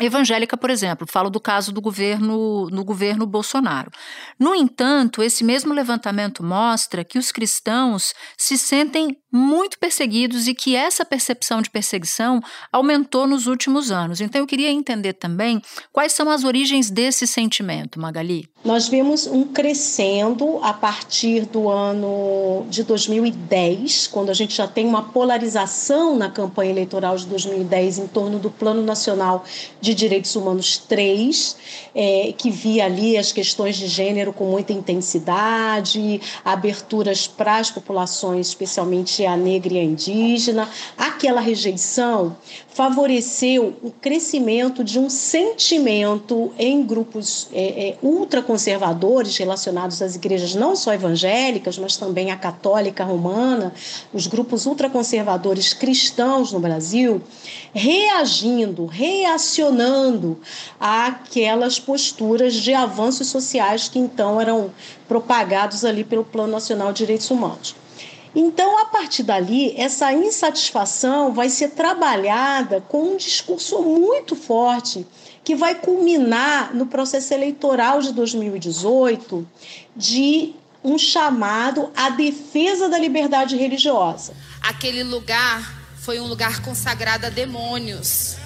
evangélica, 0.00 0.56
por 0.56 0.70
exemplo, 0.70 1.06
falo 1.06 1.30
do 1.30 1.40
caso 1.40 1.72
do 1.72 1.80
governo 1.80 2.68
no 2.70 2.84
governo 2.84 3.26
Bolsonaro. 3.26 3.90
No 4.38 4.54
entanto, 4.54 5.22
esse 5.22 5.42
mesmo 5.42 5.74
levantamento 5.74 6.42
mostra 6.42 7.04
que 7.04 7.18
os 7.18 7.32
cristãos 7.32 8.14
se 8.36 8.56
sentem 8.56 9.16
muito 9.30 9.78
perseguidos 9.78 10.48
e 10.48 10.54
que 10.54 10.74
essa 10.74 11.04
percepção 11.04 11.60
de 11.60 11.70
perseguição 11.70 12.40
aumentou 12.72 13.26
nos 13.26 13.46
últimos 13.46 13.90
anos. 13.90 14.20
Então 14.20 14.40
eu 14.40 14.46
queria 14.46 14.70
entender 14.70 15.12
também 15.12 15.60
quais 15.92 16.12
são 16.12 16.30
as 16.30 16.44
origens 16.44 16.90
desse 16.90 17.26
sentimento, 17.26 18.00
Magali. 18.00 18.48
Nós 18.64 18.88
vimos 18.88 19.26
um 19.26 19.44
crescendo 19.44 20.58
a 20.62 20.72
partir 20.72 21.46
do 21.46 21.68
ano 21.68 22.66
de 22.68 22.82
2010, 22.82 24.08
quando 24.08 24.30
a 24.30 24.34
gente 24.34 24.54
já 24.54 24.66
tem 24.66 24.84
uma 24.84 25.02
polarização 25.10 26.16
na 26.16 26.28
campanha 26.28 26.70
eleitoral 26.70 27.16
de 27.16 27.26
2010 27.26 27.98
em 27.98 28.06
torno 28.08 28.38
do 28.38 28.50
Plano 28.50 28.82
Nacional 28.82 29.44
de 29.80 29.94
Direitos 29.94 30.34
Humanos 30.34 30.76
3, 30.76 31.56
é, 31.94 32.34
que 32.36 32.50
via 32.50 32.86
ali 32.86 33.16
as 33.16 33.30
questões 33.30 33.76
de 33.76 33.86
gênero 33.86 34.32
com 34.32 34.44
muita 34.46 34.72
intensidade, 34.72 36.20
aberturas 36.44 37.28
para 37.28 37.58
as 37.58 37.70
populações, 37.70 38.48
especialmente 38.48 39.17
a 39.26 39.36
negra 39.36 39.74
e 39.74 39.78
a 39.78 39.84
indígena. 39.84 40.68
Aquela 40.96 41.40
rejeição 41.40 42.36
favoreceu 42.78 43.76
o 43.82 43.90
crescimento 43.90 44.84
de 44.84 45.00
um 45.00 45.10
sentimento 45.10 46.52
em 46.56 46.80
grupos 46.84 47.48
é, 47.52 47.88
é, 47.88 47.98
ultraconservadores 48.00 49.36
relacionados 49.36 50.00
às 50.00 50.14
igrejas 50.14 50.54
não 50.54 50.76
só 50.76 50.94
evangélicas, 50.94 51.76
mas 51.76 51.96
também 51.96 52.30
a 52.30 52.36
católica 52.36 53.02
romana, 53.02 53.74
os 54.12 54.28
grupos 54.28 54.64
ultraconservadores 54.64 55.72
cristãos 55.72 56.52
no 56.52 56.60
Brasil, 56.60 57.20
reagindo, 57.74 58.86
reacionando 58.86 60.38
àquelas 60.78 61.80
posturas 61.80 62.54
de 62.54 62.72
avanços 62.74 63.26
sociais 63.26 63.88
que 63.88 63.98
então 63.98 64.40
eram 64.40 64.70
propagados 65.08 65.84
ali 65.84 66.04
pelo 66.04 66.24
Plano 66.24 66.52
Nacional 66.52 66.92
de 66.92 66.98
Direitos 66.98 67.28
Humanos. 67.30 67.74
Então, 68.34 68.78
a 68.78 68.86
partir 68.86 69.22
dali, 69.22 69.74
essa 69.76 70.12
insatisfação 70.12 71.32
vai 71.32 71.48
ser 71.48 71.70
trabalhada 71.70 72.80
com 72.80 73.12
um 73.12 73.16
discurso 73.16 73.82
muito 73.82 74.36
forte 74.36 75.06
que 75.42 75.54
vai 75.56 75.74
culminar 75.74 76.74
no 76.74 76.86
processo 76.86 77.32
eleitoral 77.32 78.00
de 78.00 78.12
2018 78.12 79.48
de 79.96 80.54
um 80.84 80.98
chamado 80.98 81.90
à 81.96 82.10
defesa 82.10 82.88
da 82.88 82.98
liberdade 82.98 83.56
religiosa. 83.56 84.34
Aquele 84.60 85.02
lugar 85.02 85.78
foi 85.96 86.20
um 86.20 86.26
lugar 86.26 86.62
consagrado 86.62 87.26
a 87.26 87.30
demônios. 87.30 88.36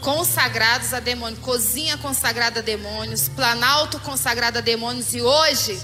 Consagrados 0.00 0.92
a 0.92 1.00
demônios, 1.00 1.40
cozinha 1.40 1.96
consagrada 1.98 2.60
a 2.60 2.62
demônios, 2.62 3.28
planalto 3.28 3.98
consagrado 4.00 4.58
a 4.58 4.60
demônios 4.60 5.14
e 5.14 5.20
hoje 5.20 5.80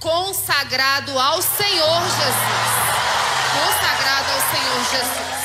consagrado 0.00 1.18
ao 1.18 1.40
Senhor 1.40 2.02
Jesus. 2.02 2.76
Consagrado 3.54 4.32
ao 4.32 4.40
Senhor 4.50 4.84
Jesus. 4.90 5.36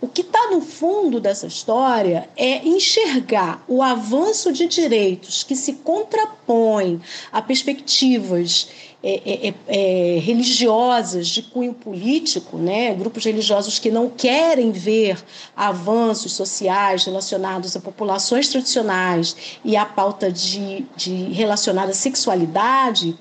O 0.00 0.08
que 0.08 0.20
está 0.20 0.50
no 0.50 0.60
fundo 0.60 1.20
dessa 1.20 1.46
história 1.46 2.28
é 2.36 2.66
enxergar 2.66 3.62
o 3.66 3.82
avanço 3.82 4.52
de 4.52 4.66
direitos 4.66 5.42
que 5.42 5.56
se 5.56 5.74
contrapõem 5.74 7.00
a 7.32 7.40
perspectivas 7.40 8.68
é, 9.02 9.22
é, 9.24 9.48
é, 9.48 9.54
é, 9.68 10.18
religiosas 10.18 11.28
de 11.28 11.40
cunho 11.40 11.72
político, 11.72 12.58
né? 12.58 12.92
grupos 12.92 13.24
religiosos 13.24 13.78
que 13.78 13.90
não 13.90 14.10
querem 14.10 14.72
ver 14.72 15.16
avanços 15.56 16.32
sociais 16.32 17.04
relacionados 17.04 17.76
a 17.76 17.80
populações 17.80 18.48
tradicionais 18.48 19.36
e 19.64 19.76
à 19.76 19.86
pauta 19.86 20.32
de, 20.32 20.84
de 20.96 21.14
relacionada 21.32 21.92
à 21.92 21.94
sexualidade, 21.94 23.16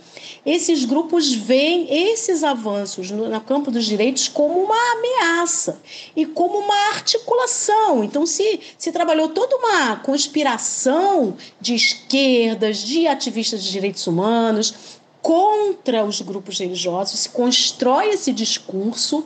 esses 0.45 0.85
grupos 0.85 1.33
veem 1.33 2.11
esses 2.11 2.43
avanços 2.43 3.09
no, 3.09 3.27
no, 3.27 3.41
campo 3.41 3.71
dos 3.71 3.85
direitos 3.85 4.27
como 4.27 4.63
uma 4.63 4.91
ameaça 4.93 5.81
e 6.15 6.25
como 6.25 6.59
uma 6.59 6.89
articulação. 6.89 8.03
Então, 8.03 8.25
se, 8.25 8.59
se 8.77 8.91
trabalhou 8.91 9.29
toda 9.29 9.55
uma 9.57 9.95
conspiração 9.97 11.35
de 11.59 11.73
esquerdas, 11.73 12.77
de 12.77 13.07
ativistas 13.07 13.63
de 13.63 13.71
direitos 13.71 14.05
humanos, 14.05 14.99
contra 15.19 16.05
os 16.05 16.21
grupos 16.21 16.59
religiosos, 16.59 17.21
se 17.21 17.29
constrói 17.29 18.09
esse 18.09 18.31
discurso 18.31 19.25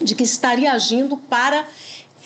de 0.00 0.14
que 0.14 0.24
estaria 0.24 0.72
agindo 0.72 1.16
para 1.16 1.66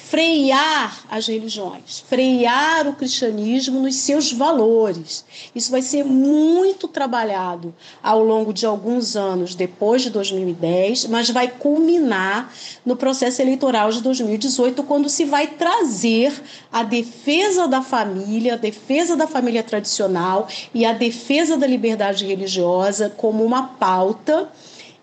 frear 0.09 1.05
as 1.11 1.27
religiões, 1.27 2.05
frear 2.09 2.87
o 2.87 2.93
cristianismo 2.93 3.81
nos 3.81 3.97
seus 3.97 4.33
valores. 4.33 5.25
Isso 5.53 5.69
vai 5.69 5.83
ser 5.83 6.05
muito 6.05 6.87
trabalhado 6.87 7.75
ao 8.01 8.23
longo 8.23 8.53
de 8.53 8.65
alguns 8.65 9.17
anos 9.17 9.57
depois 9.57 10.03
de 10.03 10.11
2010, 10.11 11.07
mas 11.07 11.29
vai 11.31 11.49
culminar 11.49 12.53
no 12.85 12.95
processo 12.95 13.43
eleitoral 13.43 13.91
de 13.91 14.01
2018, 14.01 14.81
quando 14.85 15.09
se 15.09 15.25
vai 15.25 15.49
trazer 15.49 16.33
a 16.73 16.85
defesa 16.85 17.67
da 17.67 17.83
família, 17.83 18.55
a 18.55 18.57
defesa 18.57 19.17
da 19.17 19.27
família 19.27 19.65
tradicional 19.65 20.47
e 20.73 20.87
a 20.87 20.93
defesa 20.93 21.57
da 21.57 21.67
liberdade 21.67 22.25
religiosa 22.25 23.11
como 23.11 23.45
uma 23.45 23.65
pauta 23.65 24.49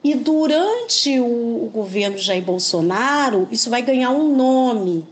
e 0.03 0.15
durante 0.15 1.19
o, 1.19 1.65
o 1.65 1.69
governo 1.73 2.17
Jair 2.17 2.43
Bolsonaro, 2.43 3.47
isso 3.49 3.69
vai 3.69 3.81
ganhar 3.81 4.11
um 4.11 4.35
nome. 4.35 5.07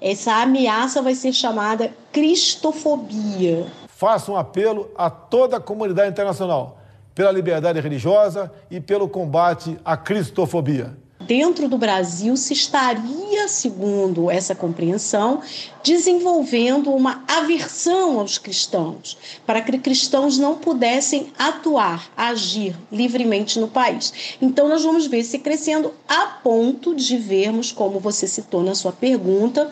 Essa 0.00 0.42
ameaça 0.42 1.00
vai 1.00 1.14
ser 1.14 1.32
chamada 1.32 1.92
cristofobia. 2.12 3.66
Faço 3.88 4.32
um 4.32 4.36
apelo 4.36 4.90
a 4.96 5.08
toda 5.08 5.58
a 5.58 5.60
comunidade 5.60 6.10
internacional 6.10 6.78
pela 7.14 7.30
liberdade 7.30 7.80
religiosa 7.80 8.50
e 8.70 8.80
pelo 8.80 9.08
combate 9.08 9.78
à 9.84 9.96
cristofobia 9.96 11.03
dentro 11.26 11.68
do 11.68 11.78
Brasil 11.78 12.36
se 12.36 12.52
estaria, 12.52 13.48
segundo 13.48 14.30
essa 14.30 14.54
compreensão, 14.54 15.40
desenvolvendo 15.82 16.90
uma 16.90 17.24
aversão 17.26 18.18
aos 18.20 18.38
cristãos, 18.38 19.18
para 19.46 19.60
que 19.60 19.78
cristãos 19.78 20.38
não 20.38 20.56
pudessem 20.56 21.32
atuar, 21.38 22.10
agir 22.16 22.76
livremente 22.90 23.58
no 23.58 23.68
país. 23.68 24.36
Então, 24.40 24.68
nós 24.68 24.82
vamos 24.84 25.06
ver 25.06 25.24
se 25.24 25.38
crescendo 25.38 25.92
a 26.08 26.26
ponto 26.26 26.94
de 26.94 27.16
vermos, 27.16 27.72
como 27.72 27.98
você 27.98 28.26
citou 28.26 28.62
na 28.62 28.74
sua 28.74 28.92
pergunta, 28.92 29.70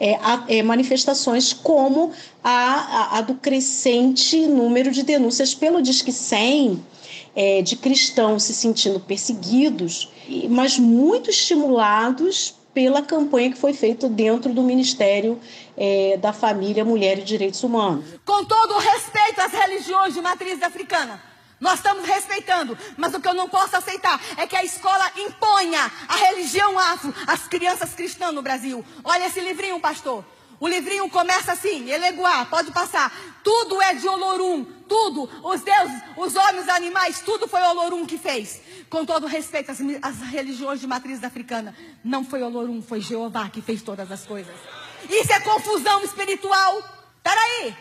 é, 0.00 0.18
é, 0.48 0.62
manifestações 0.64 1.52
como 1.52 2.10
a, 2.42 2.50
a, 2.50 3.18
a, 3.18 3.20
do 3.20 3.34
crescente 3.34 4.46
número 4.46 4.90
de 4.90 5.04
denúncias 5.04 5.54
pelo 5.54 5.80
Disque 5.80 6.10
100 6.10 6.82
é, 7.34 7.62
de 7.62 7.76
cristãos 7.76 8.42
se 8.42 8.52
sentindo 8.52 8.98
perseguidos, 9.00 10.10
mas 10.48 10.78
muito 10.78 11.30
estimulados 11.30 12.54
pela 12.74 13.02
campanha 13.02 13.50
que 13.50 13.58
foi 13.58 13.72
feita 13.72 14.08
dentro 14.08 14.52
do 14.52 14.62
Ministério 14.62 15.38
é, 15.76 16.16
da 16.16 16.32
Família, 16.32 16.84
Mulher 16.84 17.18
e 17.18 17.22
Direitos 17.22 17.62
Humanos. 17.62 18.04
Com 18.24 18.44
todo 18.44 18.74
o 18.74 18.78
respeito 18.78 19.40
às 19.40 19.52
religiões 19.52 20.14
de 20.14 20.20
matriz 20.20 20.62
africana, 20.62 21.22
nós 21.60 21.74
estamos 21.74 22.04
respeitando, 22.04 22.76
mas 22.96 23.14
o 23.14 23.20
que 23.20 23.28
eu 23.28 23.34
não 23.34 23.48
posso 23.48 23.76
aceitar 23.76 24.20
é 24.36 24.46
que 24.46 24.56
a 24.56 24.64
escola 24.64 25.12
imponha 25.16 25.92
a 26.08 26.16
religião 26.16 26.76
afro 26.78 27.14
às 27.26 27.46
crianças 27.46 27.94
cristãs 27.94 28.34
no 28.34 28.42
Brasil. 28.42 28.84
Olha 29.04 29.26
esse 29.26 29.40
livrinho, 29.40 29.78
pastor. 29.78 30.24
O 30.62 30.68
livrinho 30.68 31.10
começa 31.10 31.50
assim, 31.50 31.90
Eleguá, 31.90 32.44
pode 32.44 32.70
passar. 32.70 33.12
Tudo 33.42 33.82
é 33.82 33.94
de 33.94 34.06
Olorum, 34.06 34.64
tudo. 34.88 35.28
Os 35.42 35.60
deuses, 35.60 36.00
os 36.16 36.36
homens, 36.36 36.62
os 36.62 36.68
animais, 36.68 37.20
tudo 37.20 37.48
foi 37.48 37.60
Olorum 37.60 38.06
que 38.06 38.16
fez. 38.16 38.60
Com 38.88 39.04
todo 39.04 39.26
respeito 39.26 39.72
às, 39.72 39.80
às 40.00 40.20
religiões 40.28 40.80
de 40.80 40.86
matriz 40.86 41.24
africana, 41.24 41.74
não 42.04 42.24
foi 42.24 42.44
Olorum, 42.44 42.80
foi 42.80 43.00
Jeová 43.00 43.48
que 43.48 43.60
fez 43.60 43.82
todas 43.82 44.12
as 44.12 44.24
coisas. 44.24 44.54
Isso 45.10 45.32
é 45.32 45.40
confusão 45.40 46.00
espiritual. 46.04 46.80
Peraí. 47.24 47.76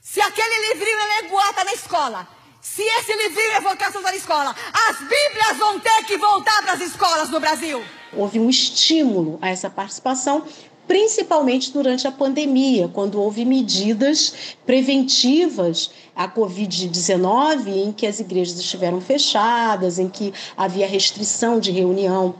Se 0.00 0.20
aquele 0.20 0.68
livrinho 0.72 1.00
Eleguá 1.00 1.50
está 1.50 1.64
na 1.64 1.72
escola, 1.72 2.28
se 2.60 2.82
esse 2.82 3.12
livrinho 3.12 3.50
é 3.50 3.60
vocação 3.60 4.02
na 4.02 4.14
escola, 4.14 4.54
as 4.88 4.98
Bíblias 4.98 5.56
vão 5.58 5.80
ter 5.80 6.04
que 6.04 6.16
voltar 6.16 6.62
para 6.62 6.74
as 6.74 6.80
escolas 6.80 7.28
no 7.28 7.40
Brasil. 7.40 7.84
Houve 8.12 8.38
um 8.38 8.48
estímulo 8.48 9.36
a 9.42 9.48
essa 9.48 9.68
participação, 9.68 10.46
principalmente 10.86 11.72
durante 11.72 12.06
a 12.06 12.12
pandemia, 12.12 12.88
quando 12.88 13.20
houve 13.20 13.44
medidas 13.44 14.56
preventivas 14.64 15.90
à 16.14 16.28
Covid-19, 16.28 17.68
em 17.68 17.92
que 17.92 18.06
as 18.06 18.20
igrejas 18.20 18.58
estiveram 18.58 19.00
fechadas, 19.00 19.98
em 19.98 20.08
que 20.08 20.32
havia 20.56 20.86
restrição 20.86 21.58
de 21.58 21.70
reunião 21.70 22.34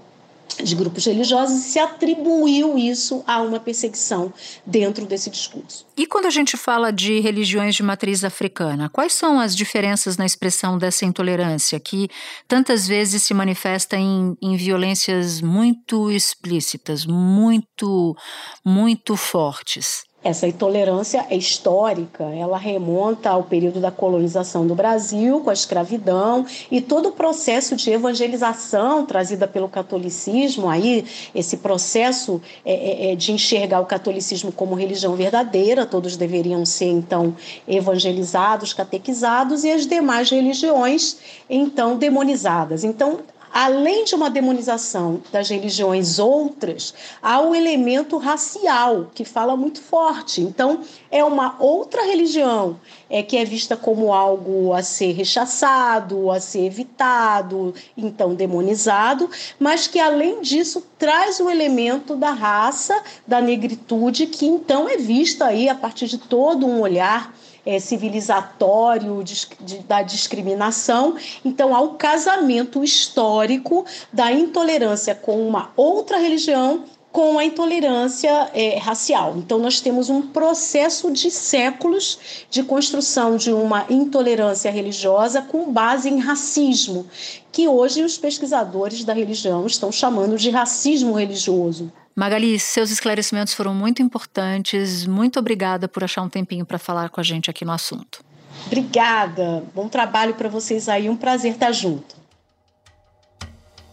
de 0.62 0.75
grupos 0.75 1.05
religiosos 1.05 1.62
se 1.65 1.79
atribuiu 1.79 2.79
isso 2.79 3.23
a 3.26 3.41
uma 3.43 3.61
perseguição 3.61 4.33
dentro 4.65 5.05
desse 5.05 5.29
discurso. 5.31 5.87
E 5.97 6.07
quando 6.07 6.26
a 6.26 6.31
gente 6.31 6.57
fala 6.57 6.93
de 6.93 7.21
religiões 7.21 7.75
de 7.75 7.83
matriz 7.83 8.25
africana, 8.25 8.88
quais 8.88 9.12
são 9.12 9.38
as 9.38 9.55
diferenças 9.55 10.17
na 10.17 10.25
expressão 10.25 10.79
dessa 10.79 11.05
intolerância 11.05 11.79
que 11.79 12.09
tantas 12.49 12.87
vezes 12.87 13.23
se 13.23 13.35
manifesta 13.35 13.97
em, 13.97 14.37
em 14.41 14.57
violências 14.57 15.41
muito 15.41 16.11
explícitas, 16.11 17.05
muito, 17.05 18.17
muito 18.65 19.17
fortes? 19.17 20.05
Essa 20.26 20.49
intolerância 20.49 21.25
é 21.30 21.37
histórica, 21.37 22.25
ela 22.25 22.59
remonta 22.59 23.30
ao 23.30 23.45
período 23.45 23.78
da 23.78 23.92
colonização 23.92 24.66
do 24.66 24.75
Brasil, 24.75 25.40
com 25.40 25.50
a 25.50 25.52
escravidão 25.52 26.45
e 26.68 26.80
todo 26.80 27.11
o 27.11 27.12
processo 27.12 27.76
de 27.76 27.92
evangelização 27.92 29.06
trazida 29.06 29.47
pelo 29.47 29.68
catolicismo, 29.68 30.68
aí 30.68 31.04
esse 31.33 31.59
processo 31.59 32.42
é, 32.64 32.73
é, 32.73 33.12
é, 33.12 33.14
de 33.14 33.30
enxergar 33.30 33.80
o 33.80 33.87
catolicismo 33.87 34.50
como 34.50 34.75
religião 34.75 35.14
verdadeira, 35.14 35.87
todos 35.87 36.16
deveriam 36.16 36.66
ser 36.66 36.88
então 36.88 37.37
evangelizados, 37.68 38.75
catequizados 38.75 39.62
e 39.62 39.71
as 39.71 39.87
demais 39.87 40.28
religiões 40.28 41.18
então 41.49 41.97
demonizadas. 41.97 42.83
Então 42.83 43.21
além 43.57 44.05
de 44.05 44.15
uma 44.15 44.29
demonização 44.29 45.23
das 45.33 45.49
religiões 45.49 46.19
outras, 46.19 46.93
há 47.23 47.41
o 47.41 47.55
elemento 47.55 48.19
racial, 48.19 49.11
que 49.15 49.25
fala 49.25 49.57
muito 49.57 49.81
forte. 49.81 50.43
Então, 50.43 50.81
é 51.11 51.25
uma 51.25 51.57
outra 51.59 52.03
religião 52.05 52.79
é, 53.09 53.23
que 53.23 53.35
é 53.35 53.47
vista 53.47 53.75
como 53.75 54.13
algo 54.13 54.75
a 54.75 54.83
ser 54.83 55.13
rechaçado, 55.13 56.31
a 56.31 56.39
ser 56.39 56.67
evitado, 56.67 57.73
então 57.97 58.35
demonizado, 58.35 59.31
mas 59.59 59.87
que, 59.87 59.99
além 59.99 60.43
disso, 60.43 60.87
traz 60.99 61.41
o 61.41 61.49
elemento 61.49 62.15
da 62.15 62.33
raça, 62.33 63.03
da 63.27 63.41
negritude, 63.41 64.27
que 64.27 64.45
então 64.45 64.87
é 64.87 64.99
vista 64.99 65.47
aí 65.47 65.67
a 65.67 65.75
partir 65.75 66.09
de 66.09 66.19
todo 66.19 66.67
um 66.67 66.83
olhar 66.83 67.35
é, 67.66 67.80
civilizatório 67.80 69.23
de, 69.25 69.49
de, 69.61 69.78
da 69.80 70.00
discriminação. 70.02 71.16
Então, 71.44 71.75
há 71.75 71.80
o 71.80 71.94
casamento 71.94 72.82
histórico 72.85 73.85
da 74.12 74.32
intolerância 74.32 75.14
com 75.14 75.46
uma 75.46 75.73
outra 75.76 76.16
religião 76.18 76.85
com 77.16 77.38
a 77.38 77.44
intolerância 77.46 78.50
é, 78.52 78.76
racial. 78.76 79.38
Então, 79.38 79.58
nós 79.58 79.80
temos 79.80 80.11
um 80.11 80.20
processo 80.20 81.11
de 81.11 81.30
séculos 81.30 82.46
de 82.50 82.62
construção 82.62 83.38
de 83.38 83.50
uma 83.50 83.87
intolerância 83.88 84.70
religiosa 84.70 85.40
com 85.40 85.73
base 85.73 86.11
em 86.11 86.18
racismo, 86.18 87.06
que 87.50 87.66
hoje 87.66 88.02
os 88.02 88.18
pesquisadores 88.18 89.02
da 89.02 89.14
religião 89.14 89.66
estão 89.66 89.90
chamando 89.90 90.37
de 90.37 90.50
racismo 90.50 91.14
religioso. 91.14 91.90
Magali, 92.18 92.58
seus 92.58 92.90
esclarecimentos 92.90 93.52
foram 93.52 93.75
muito 93.75 94.00
importantes. 94.00 95.04
Muito 95.04 95.38
obrigada 95.38 95.87
por 95.87 96.02
achar 96.02 96.23
um 96.23 96.30
tempinho 96.30 96.64
para 96.64 96.78
falar 96.78 97.11
com 97.11 97.20
a 97.20 97.23
gente 97.23 97.50
aqui 97.50 97.62
no 97.62 97.73
assunto. 97.73 98.25
Obrigada. 98.64 99.62
Bom 99.75 99.87
trabalho 99.87 100.32
para 100.32 100.49
vocês 100.49 100.88
aí. 100.88 101.11
Um 101.11 101.16
prazer 101.16 101.52
estar 101.52 101.73
junto. 101.73 102.16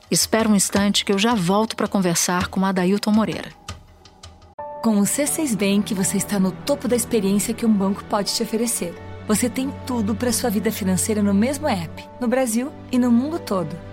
Espera 0.10 0.48
um 0.48 0.56
instante 0.56 1.04
que 1.04 1.12
eu 1.12 1.20
já 1.20 1.36
volto 1.36 1.76
para 1.76 1.86
conversar 1.86 2.48
com 2.48 2.66
Adailton 2.66 3.12
Moreira. 3.12 3.52
Com 4.82 5.00
o 5.00 5.04
C6 5.04 5.58
Bank, 5.58 5.94
você 5.94 6.16
está 6.16 6.40
no 6.40 6.52
topo 6.52 6.88
da 6.88 6.96
experiência 6.96 7.54
que 7.54 7.66
um 7.66 7.74
banco 7.74 8.06
pode 8.06 8.34
te 8.34 8.42
oferecer. 8.42 8.96
Você 9.28 9.50
tem 9.50 9.70
tudo 9.86 10.16
para 10.16 10.32
sua 10.32 10.50
vida 10.50 10.72
financeira 10.72 11.22
no 11.22 11.34
mesmo 11.34 11.68
app, 11.68 12.08
no 12.22 12.28
Brasil 12.30 12.72
e 12.90 12.98
no 12.98 13.12
mundo 13.12 13.38
todo 13.38 13.93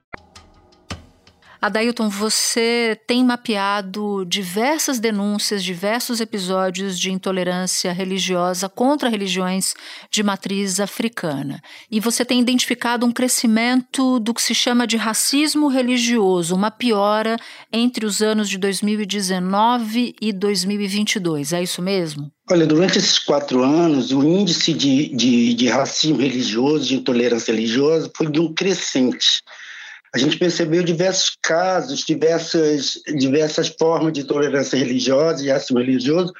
Adailton, 1.61 2.09
você 2.09 2.99
tem 3.05 3.23
mapeado 3.23 4.25
diversas 4.25 4.99
denúncias, 4.99 5.63
diversos 5.63 6.19
episódios 6.19 6.99
de 6.99 7.11
intolerância 7.11 7.93
religiosa 7.93 8.67
contra 8.67 9.07
religiões 9.07 9.75
de 10.09 10.23
matriz 10.23 10.79
africana. 10.79 11.61
E 11.91 11.99
você 11.99 12.25
tem 12.25 12.39
identificado 12.39 13.05
um 13.05 13.11
crescimento 13.11 14.19
do 14.19 14.33
que 14.33 14.41
se 14.41 14.55
chama 14.55 14.87
de 14.87 14.97
racismo 14.97 15.67
religioso, 15.67 16.55
uma 16.55 16.71
piora 16.71 17.37
entre 17.71 18.07
os 18.07 18.23
anos 18.23 18.49
de 18.49 18.57
2019 18.57 20.15
e 20.19 20.33
2022. 20.33 21.53
É 21.53 21.61
isso 21.61 21.79
mesmo? 21.79 22.31
Olha, 22.49 22.65
durante 22.65 22.97
esses 22.97 23.19
quatro 23.19 23.63
anos, 23.63 24.11
o 24.11 24.23
índice 24.23 24.73
de, 24.73 25.15
de, 25.15 25.53
de 25.53 25.67
racismo 25.67 26.17
religioso, 26.17 26.87
de 26.87 26.95
intolerância 26.95 27.53
religiosa, 27.53 28.11
foi 28.17 28.31
de 28.31 28.39
um 28.39 28.51
crescente 28.51 29.43
a 30.13 30.17
gente 30.17 30.37
percebeu 30.37 30.83
diversos 30.83 31.37
casos, 31.41 32.01
diversas, 32.01 33.01
diversas 33.15 33.69
formas 33.69 34.11
de 34.11 34.23
tolerância 34.23 34.77
religiosa 34.77 35.43
e 35.43 35.49
racismo 35.49 35.79
religioso, 35.79 36.33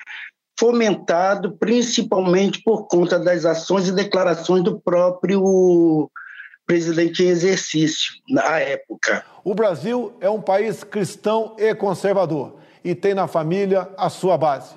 fomentado 0.60 1.58
principalmente 1.58 2.62
por 2.63 2.88
conta 2.88 3.18
das 3.18 3.46
ações 3.46 3.88
e 3.88 3.94
declarações 3.94 4.63
do 4.63 4.80
próprio 4.80 6.10
presidente 6.68 7.24
em 7.24 7.30
exercício 7.30 8.14
na 8.29 8.60
época. 8.60 9.25
O 9.44 9.55
Brasil 9.55 10.14
é 10.22 10.29
um 10.29 10.42
país 10.42 10.84
cristão 10.84 11.55
e 11.57 11.74
conservador 11.74 12.57
e 12.84 12.94
tem 12.94 13.14
na 13.14 13.27
família 13.27 13.90
a 13.98 14.10
sua 14.10 14.38
base. 14.38 14.75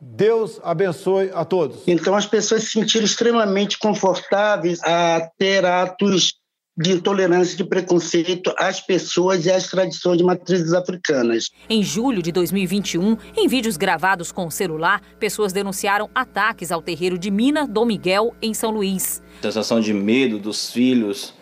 Deus 0.00 0.58
abençoe 0.64 1.30
a 1.32 1.44
todos. 1.44 1.86
Então 1.86 2.16
as 2.16 2.26
pessoas 2.26 2.64
se 2.64 2.70
sentiram 2.70 3.04
extremamente 3.04 3.78
confortáveis 3.78 4.82
a 4.82 5.30
ter 5.38 5.64
atos 5.64 6.34
de 6.76 6.92
intolerância 6.92 7.54
e 7.54 7.56
de 7.58 7.64
preconceito 7.64 8.52
às 8.56 8.80
pessoas 8.80 9.44
e 9.44 9.50
às 9.50 9.68
tradições 9.68 10.16
de 10.16 10.24
matrizes 10.24 10.72
africanas. 10.72 11.50
Em 11.68 11.82
julho 11.82 12.22
de 12.22 12.32
2021, 12.32 13.16
em 13.36 13.46
vídeos 13.46 13.76
gravados 13.76 14.32
com 14.32 14.46
o 14.46 14.50
celular, 14.50 15.02
pessoas 15.18 15.52
denunciaram 15.52 16.08
ataques 16.14 16.72
ao 16.72 16.80
terreiro 16.80 17.18
de 17.18 17.30
Mina 17.30 17.66
Dom 17.66 17.84
Miguel, 17.84 18.34
em 18.40 18.54
São 18.54 18.70
Luís. 18.70 19.22
A 19.40 19.42
sensação 19.42 19.80
de 19.80 19.92
medo 19.92 20.38
dos 20.38 20.70
filhos 20.72 21.34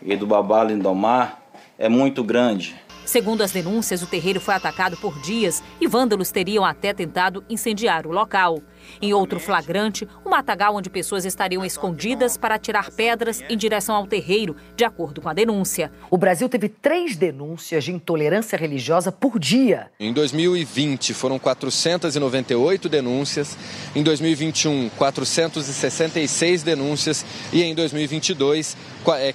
e 0.00 0.16
do 0.16 0.26
babá 0.26 0.64
Lindomar 0.64 1.42
é 1.78 1.88
muito 1.88 2.24
grande. 2.24 2.74
Segundo 3.04 3.42
as 3.42 3.52
denúncias, 3.52 4.02
o 4.02 4.06
terreiro 4.06 4.38
foi 4.38 4.54
atacado 4.54 4.94
por 4.98 5.18
dias 5.22 5.62
e 5.80 5.86
vândalos 5.86 6.30
teriam 6.30 6.62
até 6.62 6.92
tentado 6.92 7.42
incendiar 7.48 8.06
o 8.06 8.10
local. 8.10 8.62
Em 9.00 9.12
outro 9.12 9.38
flagrante, 9.38 10.08
um 10.24 10.30
matagal 10.30 10.74
onde 10.74 10.90
pessoas 10.90 11.24
estariam 11.24 11.64
escondidas 11.64 12.36
para 12.36 12.54
atirar 12.54 12.90
pedras 12.90 13.42
em 13.48 13.56
direção 13.56 13.94
ao 13.94 14.06
terreiro, 14.06 14.56
de 14.76 14.84
acordo 14.84 15.20
com 15.20 15.28
a 15.28 15.34
denúncia. 15.34 15.90
O 16.10 16.18
Brasil 16.18 16.48
teve 16.48 16.68
três 16.68 17.16
denúncias 17.16 17.84
de 17.84 17.92
intolerância 17.92 18.58
religiosa 18.58 19.12
por 19.12 19.38
dia. 19.38 19.90
Em 19.98 20.12
2020 20.12 21.14
foram 21.14 21.38
498 21.38 22.88
denúncias, 22.88 23.56
em 23.94 24.02
2021 24.02 24.90
466 24.90 26.62
denúncias 26.62 27.24
e 27.52 27.62
em 27.62 27.74
2022 27.74 28.76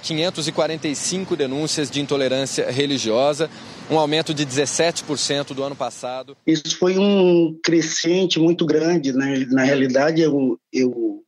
545 0.02 1.34
é, 1.34 1.36
denúncias 1.36 1.90
de 1.90 2.00
intolerância 2.00 2.70
religiosa 2.70 3.50
um 3.90 3.98
aumento 3.98 4.32
de 4.32 4.46
17% 4.46 5.54
do 5.54 5.62
ano 5.62 5.76
passado. 5.76 6.36
Isso 6.46 6.76
foi 6.78 6.98
um 6.98 7.58
crescente 7.62 8.38
muito 8.38 8.64
grande. 8.64 9.12
Né? 9.12 9.46
Na 9.50 9.62
realidade, 9.62 10.20
eu, 10.22 10.58
eu 10.72 11.22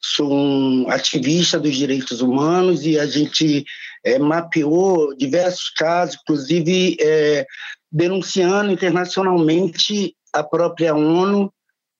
sou 0.00 0.32
um 0.32 0.88
ativista 0.88 1.58
dos 1.58 1.76
direitos 1.76 2.20
humanos 2.20 2.84
e 2.84 2.98
a 2.98 3.06
gente 3.06 3.64
é, 4.04 4.18
mapeou 4.18 5.14
diversos 5.16 5.70
casos, 5.70 6.16
inclusive 6.22 6.96
é, 7.00 7.46
denunciando 7.90 8.72
internacionalmente 8.72 10.14
a 10.32 10.42
própria 10.42 10.94
ONU 10.94 11.52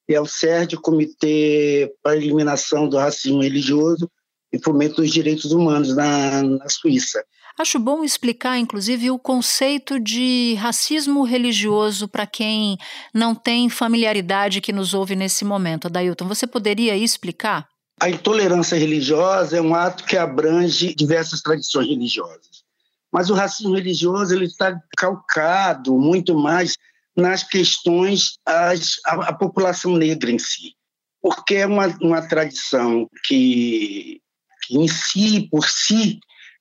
e 0.08 0.14
ao 0.14 0.26
CERD, 0.26 0.76
Comitê 0.76 1.92
para 2.02 2.12
a 2.12 2.16
Eliminação 2.16 2.88
do 2.88 2.96
Racismo 2.96 3.42
Religioso 3.42 4.10
e 4.52 4.58
Fomento 4.58 4.96
dos 4.96 5.10
Direitos 5.10 5.52
Humanos 5.52 5.94
na, 5.94 6.42
na 6.42 6.68
Suíça. 6.68 7.24
Acho 7.60 7.78
bom 7.78 8.02
explicar, 8.02 8.56
inclusive, 8.56 9.10
o 9.10 9.18
conceito 9.18 10.00
de 10.00 10.54
racismo 10.54 11.24
religioso 11.24 12.08
para 12.08 12.26
quem 12.26 12.78
não 13.12 13.34
tem 13.34 13.68
familiaridade 13.68 14.62
que 14.62 14.72
nos 14.72 14.94
ouve 14.94 15.14
nesse 15.14 15.44
momento. 15.44 15.84
Adailton, 15.84 16.26
você 16.26 16.46
poderia 16.46 16.96
explicar? 16.96 17.68
A 18.00 18.08
intolerância 18.08 18.78
religiosa 18.78 19.58
é 19.58 19.60
um 19.60 19.74
ato 19.74 20.04
que 20.04 20.16
abrange 20.16 20.94
diversas 20.94 21.42
tradições 21.42 21.86
religiosas. 21.86 22.64
Mas 23.12 23.28
o 23.28 23.34
racismo 23.34 23.74
religioso 23.74 24.34
ele 24.34 24.46
está 24.46 24.80
calcado 24.96 25.98
muito 25.98 26.34
mais 26.34 26.78
nas 27.14 27.42
questões 27.42 28.38
a, 28.46 28.72
a 29.06 29.34
população 29.34 29.98
negra 29.98 30.30
em 30.30 30.38
si. 30.38 30.72
Porque 31.20 31.56
é 31.56 31.66
uma, 31.66 31.88
uma 32.00 32.26
tradição 32.26 33.06
que, 33.26 34.18
que, 34.62 34.78
em 34.78 34.88
si, 34.88 35.46
por 35.50 35.68
si, 35.68 36.18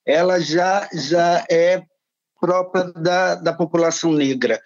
ela 0.10 0.40
já, 0.40 0.90
já 0.92 1.46
é 1.50 1.84
própria 2.40 2.92
da, 2.94 3.36
da 3.36 3.54
população 3.54 4.12
negra. 4.12 4.60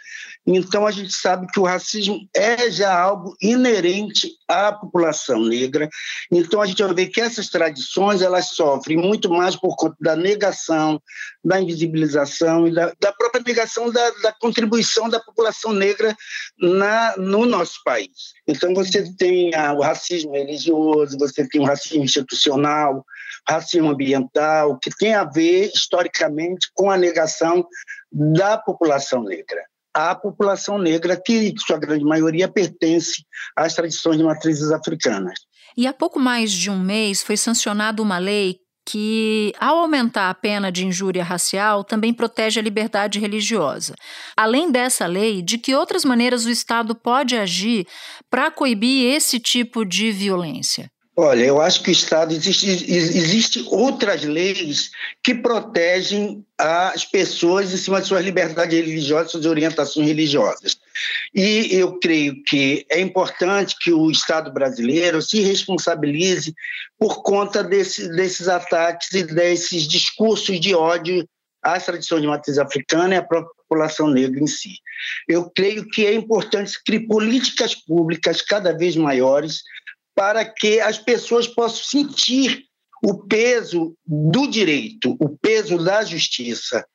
Então, 0.45 0.86
a 0.86 0.91
gente 0.91 1.13
sabe 1.13 1.47
que 1.47 1.59
o 1.59 1.63
racismo 1.63 2.19
é 2.36 2.69
já 2.69 2.97
algo 2.97 3.36
inerente 3.41 4.29
à 4.47 4.73
população 4.73 5.39
negra. 5.45 5.89
Então, 6.29 6.62
a 6.62 6.65
gente 6.65 6.83
vai 6.83 6.93
ver 6.93 7.07
que 7.07 7.21
essas 7.21 7.47
tradições 7.47 8.21
elas 8.21 8.49
sofrem 8.49 8.97
muito 8.97 9.29
mais 9.29 9.55
por 9.55 9.75
conta 9.77 9.95
da 10.01 10.15
negação, 10.15 11.01
da 11.43 11.62
invisibilização 11.62 12.67
e 12.67 12.73
da, 12.73 12.93
da 12.99 13.13
própria 13.13 13.41
negação 13.45 13.89
da, 13.89 14.09
da, 14.21 14.33
contribuição 14.33 15.07
da 15.07 15.19
população 15.19 15.71
negra 15.71 16.15
na, 16.59 17.15
no 17.17 17.45
nosso 17.45 17.81
país. 17.86 18.33
Então, 18.45 18.73
você 18.73 19.13
tem 19.15 19.55
a, 19.55 19.73
o 19.73 19.81
racismo 19.81 20.33
religioso, 20.33 21.17
você 21.17 21.47
tem 21.47 21.62
o 21.62 21.65
racismo 21.65 22.03
institucional, 22.03 23.05
racismo 23.47 23.89
ambiental, 23.89 24.77
que 24.79 24.89
tem 24.97 25.13
a 25.13 25.23
ver 25.23 25.71
historicamente 25.73 26.67
com 26.73 26.89
a 26.89 26.97
negação 26.97 27.62
da 28.12 28.58
população 28.58 29.23
negra. 29.23 29.62
A 29.93 30.15
população 30.15 30.78
negra, 30.78 31.15
que, 31.15 31.54
sua 31.58 31.78
grande 31.78 32.04
maioria, 32.04 32.47
pertence 32.47 33.23
às 33.56 33.76
tradições 33.76 34.17
de 34.17 34.23
matrizes 34.23 34.71
africanas. 34.71 35.39
E 35.78 35.86
há 35.86 35.93
pouco 35.93 36.19
mais 36.19 36.52
de 36.52 36.69
um 36.69 36.80
mês 36.80 37.21
foi 37.21 37.38
sancionada 37.38 38.02
uma 38.02 38.17
lei 38.17 38.58
que, 38.86 39.54
ao 39.60 39.78
aumentar 39.78 40.30
a 40.30 40.34
pena 40.34 40.71
de 40.71 40.86
injúria 40.86 41.23
racial, 41.23 41.84
também 41.84 42.13
protege 42.13 42.60
a 42.60 42.63
liberdade 42.63 43.19
religiosa. 43.19 43.95
Além 44.36 44.71
dessa 44.71 45.06
lei, 45.06 45.41
de 45.41 45.58
que 45.58 45.73
outras 45.73 46.04
maneiras 46.04 46.45
o 46.45 46.49
Estado 46.49 46.93
pode 46.93 47.36
agir 47.36 47.88
para 48.30 48.52
coibir 48.52 49.13
esse 49.13 49.39
tipo 49.39 49.86
de 49.86 50.12
violência? 50.12 50.89
Olha, 51.15 51.43
eu 51.43 51.62
acho 51.62 51.84
que 51.84 51.89
o 51.89 51.91
Estado 51.91 52.34
existe, 52.34 52.67
existe 52.67 53.63
outras 53.69 54.23
leis 54.23 54.89
que 55.23 55.36
protegem 55.36 56.43
as 56.58 57.06
pessoas 57.06 57.71
em 57.71 57.78
cima 57.78 58.02
de 58.02 58.08
suas 58.08 58.26
liberdades 58.26 58.76
religiosas, 58.76 59.32
suas 59.32 59.45
orientações 59.45 60.08
religiosas. 60.08 60.76
E 61.34 61.67
eu 61.71 61.99
creio 61.99 62.43
que 62.43 62.84
é 62.89 62.99
importante 62.99 63.76
que 63.80 63.93
o 63.93 64.10
Estado 64.10 64.52
brasileiro 64.52 65.21
se 65.21 65.39
responsabilize 65.41 66.52
por 66.97 67.21
conta 67.21 67.63
desse, 67.63 68.10
desses 68.15 68.47
ataques 68.47 69.12
e 69.13 69.21
desses 69.21 69.88
discursos 69.88 70.60
de 70.60 70.73
ódio 70.73 71.28
às 71.62 71.86
tradições 71.86 72.21
de 72.21 72.28
matriz 72.28 72.58
africana 72.58 73.13
e 73.13 73.17
à 73.17 73.23
própria 73.23 73.54
população 73.69 74.08
negra 74.10 74.39
em 74.39 74.47
si. 74.47 74.80
Eu 75.28 75.49
creio 75.56 75.88
que 75.88 76.08
é 76.08 76.13
importante 76.13 76.73
criar 76.84 77.08
políticas 77.08 77.76
públicas 77.76 78.41
cada 78.41 78.76
vez 78.76 78.95
maiores 78.95 79.62
para 80.15 80.45
que 80.45 80.80
as 80.80 80.97
pessoas 80.97 81.47
possam 81.47 81.84
sentir 81.84 82.63
o 83.04 83.26
peso 83.26 83.95
do 84.06 84.47
direito, 84.47 85.15
o 85.19 85.30
peso 85.38 85.78
da 85.84 86.04
justiça, 86.04 86.86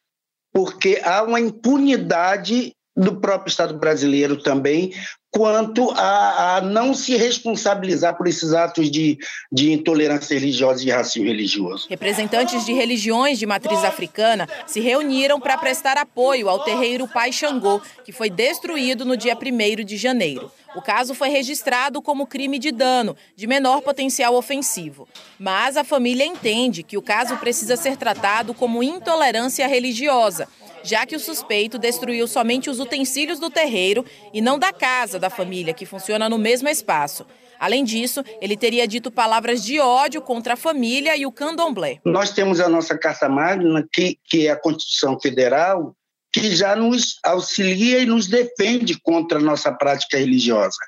porque 0.53 1.01
há 1.05 1.23
uma 1.23 1.39
impunidade 1.39 2.73
do 2.97 3.21
próprio 3.21 3.51
Estado 3.51 3.79
brasileiro 3.79 4.43
também 4.43 4.93
quanto 5.31 5.91
a, 5.91 6.57
a, 6.57 6.61
não 6.61 6.95
se 6.95 7.17
responsabilizar 7.17 8.17
por 8.17 8.27
esses 8.27 8.53
atos 8.55 8.91
de, 8.91 9.19
de 9.53 9.73
intolerância 9.73 10.35
religiosa 10.35 10.85
e 10.85 10.91
racismo 10.91 11.29
religioso. 11.29 11.87
Representantes 11.89 12.65
de 12.65 12.73
religiões 12.73 13.39
de 13.39 13.47
matriz 13.47 13.85
africana 13.85 14.49
se 14.67 14.81
reuniram 14.81 15.39
para 15.39 15.59
prestar 15.59 15.99
apoio 15.99 16.49
ao 16.49 16.65
terreiro 16.65 17.07
Pai 17.07 17.31
Xangô, 17.31 17.81
que 18.05 18.11
foi 18.11 18.31
destruído 18.31 19.05
no 19.05 19.17
dia 19.17 19.37
1 19.37 19.85
de 19.85 19.97
janeiro. 19.97 20.51
O 20.75 20.83
caso 20.83 21.15
foi 21.15 21.29
registrado 21.29 22.03
como 22.03 22.27
crime 22.27 22.59
de 22.59 22.71
dano, 22.71 23.17
de 23.35 23.47
menor 23.47 23.81
potencial 23.81 24.35
ofensivo. 24.35 25.09
Mas 25.39 25.77
a 25.77 25.85
família 25.85 26.25
entende 26.25 26.83
que 26.83 26.99
o 26.99 27.03
caso 27.03 27.37
precisa 27.39 27.77
ser 27.77 27.97
tratado 27.97 28.53
como 28.53 28.83
intolerância 28.83 29.67
religiosa 29.67 30.49
já 30.83 31.05
que 31.05 31.17
o 31.17 31.21
suspeito 31.21 31.79
destruiu 31.79 32.27
somente 32.27 32.71
os 32.71 32.81
utensílios 32.81 33.39
do 33.39 33.51
terreiro 33.51 34.05
e 34.33 34.41
não 34.41 34.59
da 34.59 34.73
casa 34.73 35.19
da 35.19 35.31
família, 35.31 35.75
que 35.75 35.87
funciona 35.87 36.29
no 36.29 36.39
mesmo 36.39 36.69
espaço. 36.69 37.27
Além 37.59 37.83
disso, 37.83 38.23
ele 38.41 38.57
teria 38.57 38.87
dito 38.87 39.11
palavras 39.11 39.65
de 39.65 39.81
ódio 39.81 40.23
contra 40.23 40.55
a 40.55 40.57
família 40.57 41.17
e 41.17 41.27
o 41.27 41.33
candomblé. 41.33 41.99
Nós 42.05 42.31
temos 42.31 42.61
a 42.61 42.69
nossa 42.69 42.97
Carta 42.97 43.29
Magna, 43.29 43.85
que, 43.93 44.17
que 44.25 44.47
é 44.47 44.53
a 44.53 44.57
Constituição 44.57 45.19
Federal, 45.21 45.95
que 46.33 46.55
já 46.55 46.77
nos 46.77 47.19
auxilia 47.25 48.01
e 48.01 48.07
nos 48.07 48.27
defende 48.27 48.99
contra 49.01 49.38
a 49.38 49.43
nossa 49.43 49.73
prática 49.73 50.19
religiosa. 50.19 50.79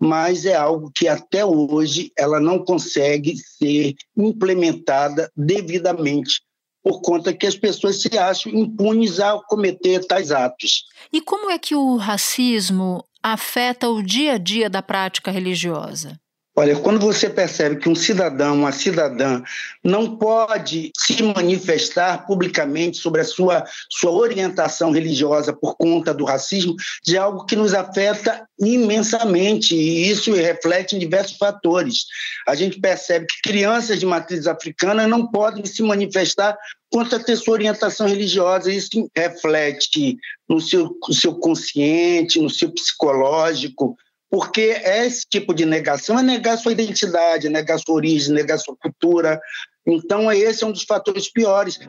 Mas 0.00 0.46
é 0.46 0.54
algo 0.54 0.90
que 0.94 1.06
até 1.06 1.44
hoje 1.44 2.10
ela 2.16 2.40
não 2.40 2.64
consegue 2.64 3.36
ser 3.36 3.94
implementada 4.16 5.30
devidamente 5.36 6.40
por 6.82 7.02
conta 7.02 7.34
que 7.34 7.46
as 7.46 7.56
pessoas 7.56 8.00
se 8.00 8.18
acham 8.18 8.52
impunes 8.52 9.20
a 9.20 9.38
cometer 9.46 10.04
tais 10.06 10.30
atos. 10.30 10.84
E 11.12 11.20
como 11.20 11.50
é 11.50 11.58
que 11.58 11.74
o 11.74 11.96
racismo 11.96 13.04
afeta 13.22 13.88
o 13.88 14.02
dia 14.02 14.34
a 14.34 14.38
dia 14.38 14.70
da 14.70 14.82
prática 14.82 15.30
religiosa? 15.30 16.18
Olha, 16.60 16.76
quando 16.76 17.00
você 17.00 17.30
percebe 17.30 17.76
que 17.76 17.88
um 17.88 17.94
cidadão, 17.94 18.54
uma 18.54 18.70
cidadã, 18.70 19.42
não 19.82 20.18
pode 20.18 20.92
se 20.94 21.22
manifestar 21.22 22.26
publicamente 22.26 22.98
sobre 22.98 23.22
a 23.22 23.24
sua, 23.24 23.64
sua 23.88 24.10
orientação 24.10 24.90
religiosa 24.90 25.54
por 25.54 25.74
conta 25.78 26.12
do 26.12 26.26
racismo, 26.26 26.76
já 27.02 27.16
é 27.16 27.20
algo 27.22 27.46
que 27.46 27.56
nos 27.56 27.72
afeta 27.72 28.46
imensamente, 28.60 29.74
e 29.74 30.10
isso 30.10 30.34
reflete 30.34 30.94
em 30.94 30.98
diversos 30.98 31.38
fatores. 31.38 32.04
A 32.46 32.54
gente 32.54 32.78
percebe 32.78 33.24
que 33.24 33.40
crianças 33.40 33.98
de 33.98 34.04
matriz 34.04 34.46
africana 34.46 35.08
não 35.08 35.28
podem 35.28 35.64
se 35.64 35.82
manifestar 35.82 36.58
quanto 36.90 37.16
a 37.16 37.20
ter 37.20 37.36
sua 37.36 37.54
orientação 37.54 38.06
religiosa. 38.06 38.70
Isso 38.70 39.10
reflete 39.16 40.18
no 40.46 40.60
seu, 40.60 40.94
no 41.08 41.14
seu 41.14 41.34
consciente, 41.36 42.38
no 42.38 42.50
seu 42.50 42.70
psicológico, 42.70 43.96
porque 44.30 44.80
esse 44.84 45.26
tipo 45.28 45.52
de 45.52 45.66
negação 45.66 46.18
é 46.18 46.22
negar 46.22 46.56
sua 46.56 46.72
identidade, 46.72 47.48
negar 47.48 47.78
sua 47.78 47.96
origem, 47.96 48.32
negar 48.32 48.58
sua 48.58 48.76
cultura. 48.76 49.40
Então, 49.84 50.30
esse 50.30 50.62
é 50.62 50.66
um 50.66 50.72
dos 50.72 50.84
fatores 50.84 51.30
piores. 51.30 51.80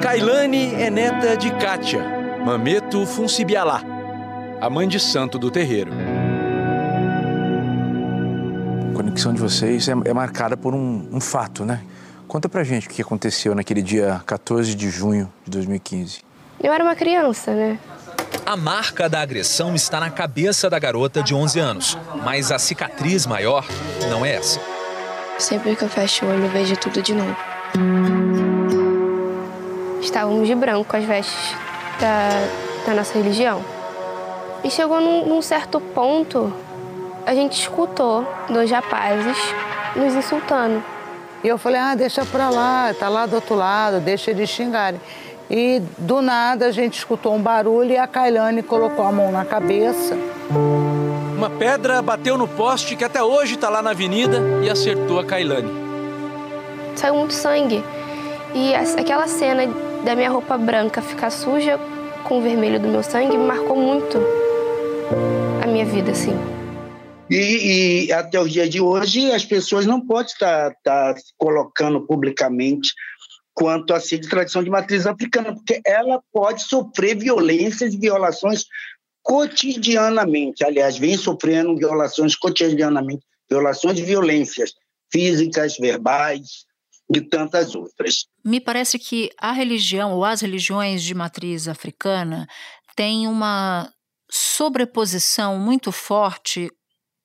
Kailane 0.00 0.74
é 0.74 0.88
neta 0.88 1.36
de 1.36 1.50
Kátia, 1.54 2.00
Mameto 2.44 3.04
Funcibialá, 3.04 3.82
a 4.60 4.70
mãe 4.70 4.86
de 4.86 5.00
santo 5.00 5.38
do 5.38 5.50
terreiro. 5.50 5.90
A 8.90 8.96
conexão 8.96 9.34
de 9.34 9.40
vocês 9.40 9.88
é, 9.88 9.92
é 10.04 10.14
marcada 10.14 10.56
por 10.56 10.74
um, 10.74 11.08
um 11.10 11.20
fato, 11.20 11.64
né? 11.64 11.82
Conta 12.28 12.48
pra 12.48 12.62
gente 12.62 12.86
o 12.86 12.90
que 12.90 13.02
aconteceu 13.02 13.52
naquele 13.56 13.82
dia 13.82 14.22
14 14.24 14.76
de 14.76 14.88
junho 14.88 15.32
de 15.44 15.50
2015. 15.50 16.20
Eu 16.62 16.72
era 16.72 16.84
uma 16.84 16.94
criança, 16.94 17.52
né? 17.52 17.78
A 18.50 18.56
marca 18.56 19.08
da 19.08 19.20
agressão 19.20 19.76
está 19.76 20.00
na 20.00 20.10
cabeça 20.10 20.68
da 20.68 20.76
garota 20.76 21.22
de 21.22 21.32
11 21.32 21.60
anos, 21.60 21.98
mas 22.24 22.50
a 22.50 22.58
cicatriz 22.58 23.24
maior 23.24 23.64
não 24.08 24.26
é 24.26 24.34
essa. 24.34 24.60
Sempre 25.38 25.76
que 25.76 25.84
eu 25.84 25.88
fecho 25.88 26.26
o 26.26 26.28
olho, 26.28 26.46
eu 26.46 26.48
vejo 26.48 26.76
tudo 26.76 27.00
de 27.00 27.14
novo. 27.14 27.36
Estávamos 30.02 30.48
de 30.48 30.54
branco 30.56 30.82
com 30.82 30.96
as 30.96 31.04
vestes 31.04 31.54
da, 32.00 32.88
da 32.88 32.94
nossa 32.96 33.16
religião. 33.16 33.64
E 34.64 34.70
chegou 34.72 35.00
num, 35.00 35.28
num 35.28 35.42
certo 35.42 35.80
ponto, 35.80 36.52
a 37.24 37.32
gente 37.32 37.52
escutou 37.52 38.26
dois 38.48 38.68
rapazes 38.68 39.38
nos 39.94 40.12
insultando. 40.12 40.82
E 41.44 41.46
eu 41.46 41.56
falei, 41.56 41.80
ah, 41.80 41.94
deixa 41.94 42.24
pra 42.26 42.50
lá, 42.50 42.92
tá 42.98 43.08
lá 43.08 43.26
do 43.26 43.36
outro 43.36 43.54
lado, 43.54 44.00
deixa 44.00 44.32
eles 44.32 44.50
xingarem. 44.50 45.00
E 45.50 45.82
do 45.98 46.22
nada 46.22 46.66
a 46.66 46.70
gente 46.70 46.98
escutou 46.98 47.34
um 47.34 47.42
barulho 47.42 47.90
e 47.90 47.96
a 47.96 48.06
Kailane 48.06 48.62
colocou 48.62 49.04
a 49.04 49.10
mão 49.10 49.32
na 49.32 49.44
cabeça. 49.44 50.16
Uma 51.36 51.50
pedra 51.50 52.00
bateu 52.00 52.38
no 52.38 52.46
poste 52.46 52.94
que 52.94 53.02
até 53.02 53.20
hoje 53.20 53.54
está 53.54 53.68
lá 53.68 53.82
na 53.82 53.90
avenida 53.90 54.38
e 54.62 54.70
acertou 54.70 55.18
a 55.18 55.24
Kailane. 55.24 55.72
Saiu 56.94 57.16
muito 57.16 57.34
sangue. 57.34 57.82
E 58.54 58.74
aquela 58.74 59.26
cena 59.26 59.66
da 60.04 60.14
minha 60.14 60.30
roupa 60.30 60.56
branca 60.56 61.02
ficar 61.02 61.30
suja 61.30 61.80
com 62.24 62.38
o 62.38 62.42
vermelho 62.42 62.78
do 62.78 62.86
meu 62.86 63.02
sangue 63.02 63.36
me 63.36 63.44
marcou 63.44 63.76
muito 63.76 64.18
a 65.62 65.66
minha 65.66 65.84
vida, 65.84 66.12
assim. 66.12 66.36
E, 67.28 68.06
e, 68.06 68.12
até 68.12 68.40
o 68.40 68.48
dia 68.48 68.68
de 68.68 68.80
hoje 68.80 69.30
as 69.30 69.44
pessoas 69.44 69.86
não 69.86 70.00
podem 70.00 70.32
estar, 70.32 70.72
estar 70.72 71.14
colocando 71.38 72.00
publicamente 72.00 72.92
quanto 73.54 73.92
a 73.92 74.00
ser 74.00 74.18
de 74.18 74.28
tradição 74.28 74.62
de 74.62 74.70
matriz 74.70 75.06
africana, 75.06 75.54
porque 75.54 75.80
ela 75.84 76.22
pode 76.32 76.62
sofrer 76.62 77.16
violências 77.16 77.94
e 77.94 77.98
violações 77.98 78.64
cotidianamente. 79.22 80.64
Aliás, 80.64 80.96
vem 80.96 81.16
sofrendo 81.16 81.76
violações 81.76 82.34
cotidianamente, 82.34 83.22
violações 83.48 83.96
de 83.96 84.02
violências 84.02 84.72
físicas, 85.12 85.76
verbais 85.76 86.64
e 87.14 87.20
tantas 87.20 87.74
outras. 87.74 88.26
Me 88.44 88.60
parece 88.60 88.98
que 88.98 89.30
a 89.38 89.52
religião 89.52 90.12
ou 90.12 90.24
as 90.24 90.40
religiões 90.40 91.02
de 91.02 91.14
matriz 91.14 91.68
africana 91.68 92.46
têm 92.96 93.26
uma 93.26 93.92
sobreposição 94.30 95.58
muito 95.58 95.90
forte 95.90 96.70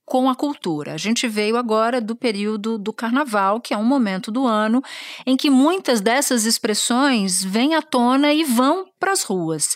com 0.05 0.29
a 0.29 0.35
cultura. 0.35 0.93
A 0.93 0.97
gente 0.97 1.27
veio 1.27 1.57
agora 1.57 1.99
do 1.99 2.15
período 2.15 2.77
do 2.77 2.93
carnaval, 2.93 3.59
que 3.59 3.73
é 3.73 3.77
um 3.77 3.83
momento 3.83 4.31
do 4.31 4.45
ano 4.45 4.81
em 5.25 5.35
que 5.35 5.49
muitas 5.49 5.99
dessas 5.99 6.45
expressões 6.45 7.43
vêm 7.43 7.73
à 7.73 7.81
tona 7.81 8.31
e 8.31 8.43
vão 8.43 8.85
para 8.99 9.11
as 9.11 9.23
ruas. 9.23 9.75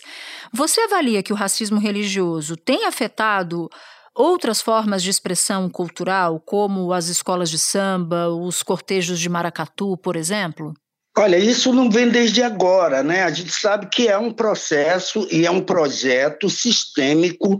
Você 0.52 0.80
avalia 0.82 1.22
que 1.22 1.32
o 1.32 1.36
racismo 1.36 1.80
religioso 1.80 2.56
tem 2.56 2.86
afetado 2.86 3.68
outras 4.14 4.60
formas 4.60 5.02
de 5.02 5.10
expressão 5.10 5.68
cultural, 5.68 6.40
como 6.40 6.92
as 6.92 7.08
escolas 7.08 7.50
de 7.50 7.58
samba, 7.58 8.28
os 8.28 8.62
cortejos 8.62 9.18
de 9.18 9.28
maracatu, 9.28 9.96
por 9.96 10.14
exemplo? 10.14 10.74
Olha, 11.18 11.36
isso 11.36 11.72
não 11.72 11.90
vem 11.90 12.08
desde 12.08 12.42
agora, 12.42 13.02
né? 13.02 13.24
A 13.24 13.30
gente 13.30 13.52
sabe 13.52 13.86
que 13.86 14.08
é 14.08 14.16
um 14.16 14.32
processo 14.32 15.26
e 15.30 15.44
é 15.44 15.50
um 15.50 15.60
projeto 15.60 16.48
sistêmico 16.48 17.58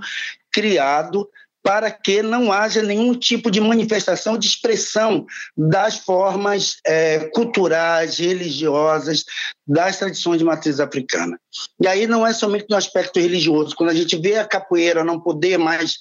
criado 0.52 1.28
para 1.62 1.90
que 1.90 2.22
não 2.22 2.52
haja 2.52 2.82
nenhum 2.82 3.14
tipo 3.14 3.50
de 3.50 3.60
manifestação 3.60 4.38
de 4.38 4.46
expressão 4.46 5.26
das 5.56 5.98
formas 5.98 6.78
é, 6.86 7.30
culturais, 7.34 8.18
religiosas, 8.18 9.24
das 9.66 9.98
tradições 9.98 10.38
de 10.38 10.44
matriz 10.44 10.80
africana. 10.80 11.38
E 11.80 11.86
aí 11.86 12.06
não 12.06 12.26
é 12.26 12.32
somente 12.32 12.66
no 12.68 12.76
aspecto 12.76 13.20
religioso. 13.20 13.76
Quando 13.76 13.90
a 13.90 13.94
gente 13.94 14.16
vê 14.16 14.36
a 14.36 14.46
capoeira 14.46 15.04
não 15.04 15.20
poder 15.20 15.58
mais 15.58 15.96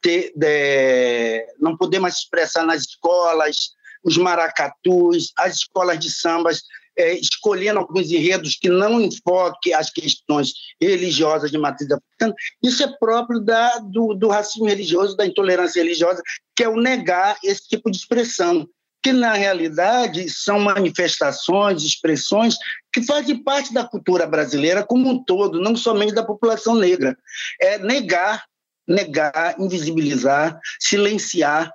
ter, 0.00 0.32
é, 0.42 1.46
não 1.60 1.76
poder 1.76 1.98
mais 1.98 2.16
expressar 2.16 2.64
nas 2.64 2.82
escolas, 2.82 3.72
os 4.02 4.16
maracatus, 4.16 5.32
as 5.36 5.56
escolas 5.56 5.98
de 5.98 6.10
sambas, 6.10 6.62
é, 6.96 7.14
escolhendo 7.14 7.80
alguns 7.80 8.10
enredos 8.10 8.56
que 8.56 8.68
não 8.68 9.00
enfoquem 9.00 9.74
as 9.74 9.90
questões 9.90 10.52
religiosas 10.80 11.50
de 11.50 11.58
matriz 11.58 11.90
africana, 11.90 12.34
isso 12.62 12.82
é 12.82 12.96
próprio 12.98 13.40
da, 13.40 13.78
do, 13.78 14.14
do 14.14 14.28
racismo 14.28 14.66
religioso, 14.66 15.16
da 15.16 15.26
intolerância 15.26 15.82
religiosa, 15.82 16.22
que 16.54 16.64
é 16.64 16.68
o 16.68 16.80
negar 16.80 17.36
esse 17.42 17.68
tipo 17.68 17.90
de 17.90 17.96
expressão 17.96 18.68
que 19.02 19.12
na 19.12 19.32
realidade 19.32 20.30
são 20.30 20.60
manifestações, 20.60 21.82
expressões 21.82 22.56
que 22.92 23.02
fazem 23.02 23.42
parte 23.42 23.74
da 23.74 23.84
cultura 23.84 24.26
brasileira 24.26 24.84
como 24.84 25.08
um 25.08 25.24
todo, 25.24 25.60
não 25.60 25.74
somente 25.74 26.14
da 26.14 26.22
população 26.22 26.76
negra. 26.76 27.18
É 27.60 27.78
negar, 27.78 28.44
negar, 28.86 29.56
invisibilizar, 29.58 30.56
silenciar 30.78 31.72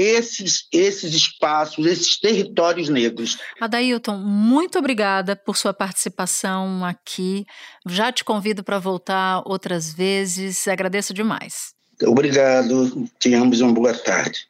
esses, 0.00 0.66
esses 0.72 1.12
espaços, 1.12 1.84
esses 1.86 2.18
territórios 2.18 2.88
negros. 2.88 3.36
Adailton, 3.60 4.16
muito 4.16 4.78
obrigada 4.78 5.36
por 5.36 5.58
sua 5.58 5.74
participação 5.74 6.82
aqui. 6.82 7.44
Já 7.86 8.10
te 8.10 8.24
convido 8.24 8.64
para 8.64 8.78
voltar 8.78 9.42
outras 9.44 9.92
vezes. 9.92 10.66
Agradeço 10.66 11.12
demais. 11.12 11.74
Obrigado. 12.02 13.06
Tenhamos 13.18 13.60
uma 13.60 13.74
boa 13.74 13.92
tarde. 13.92 14.49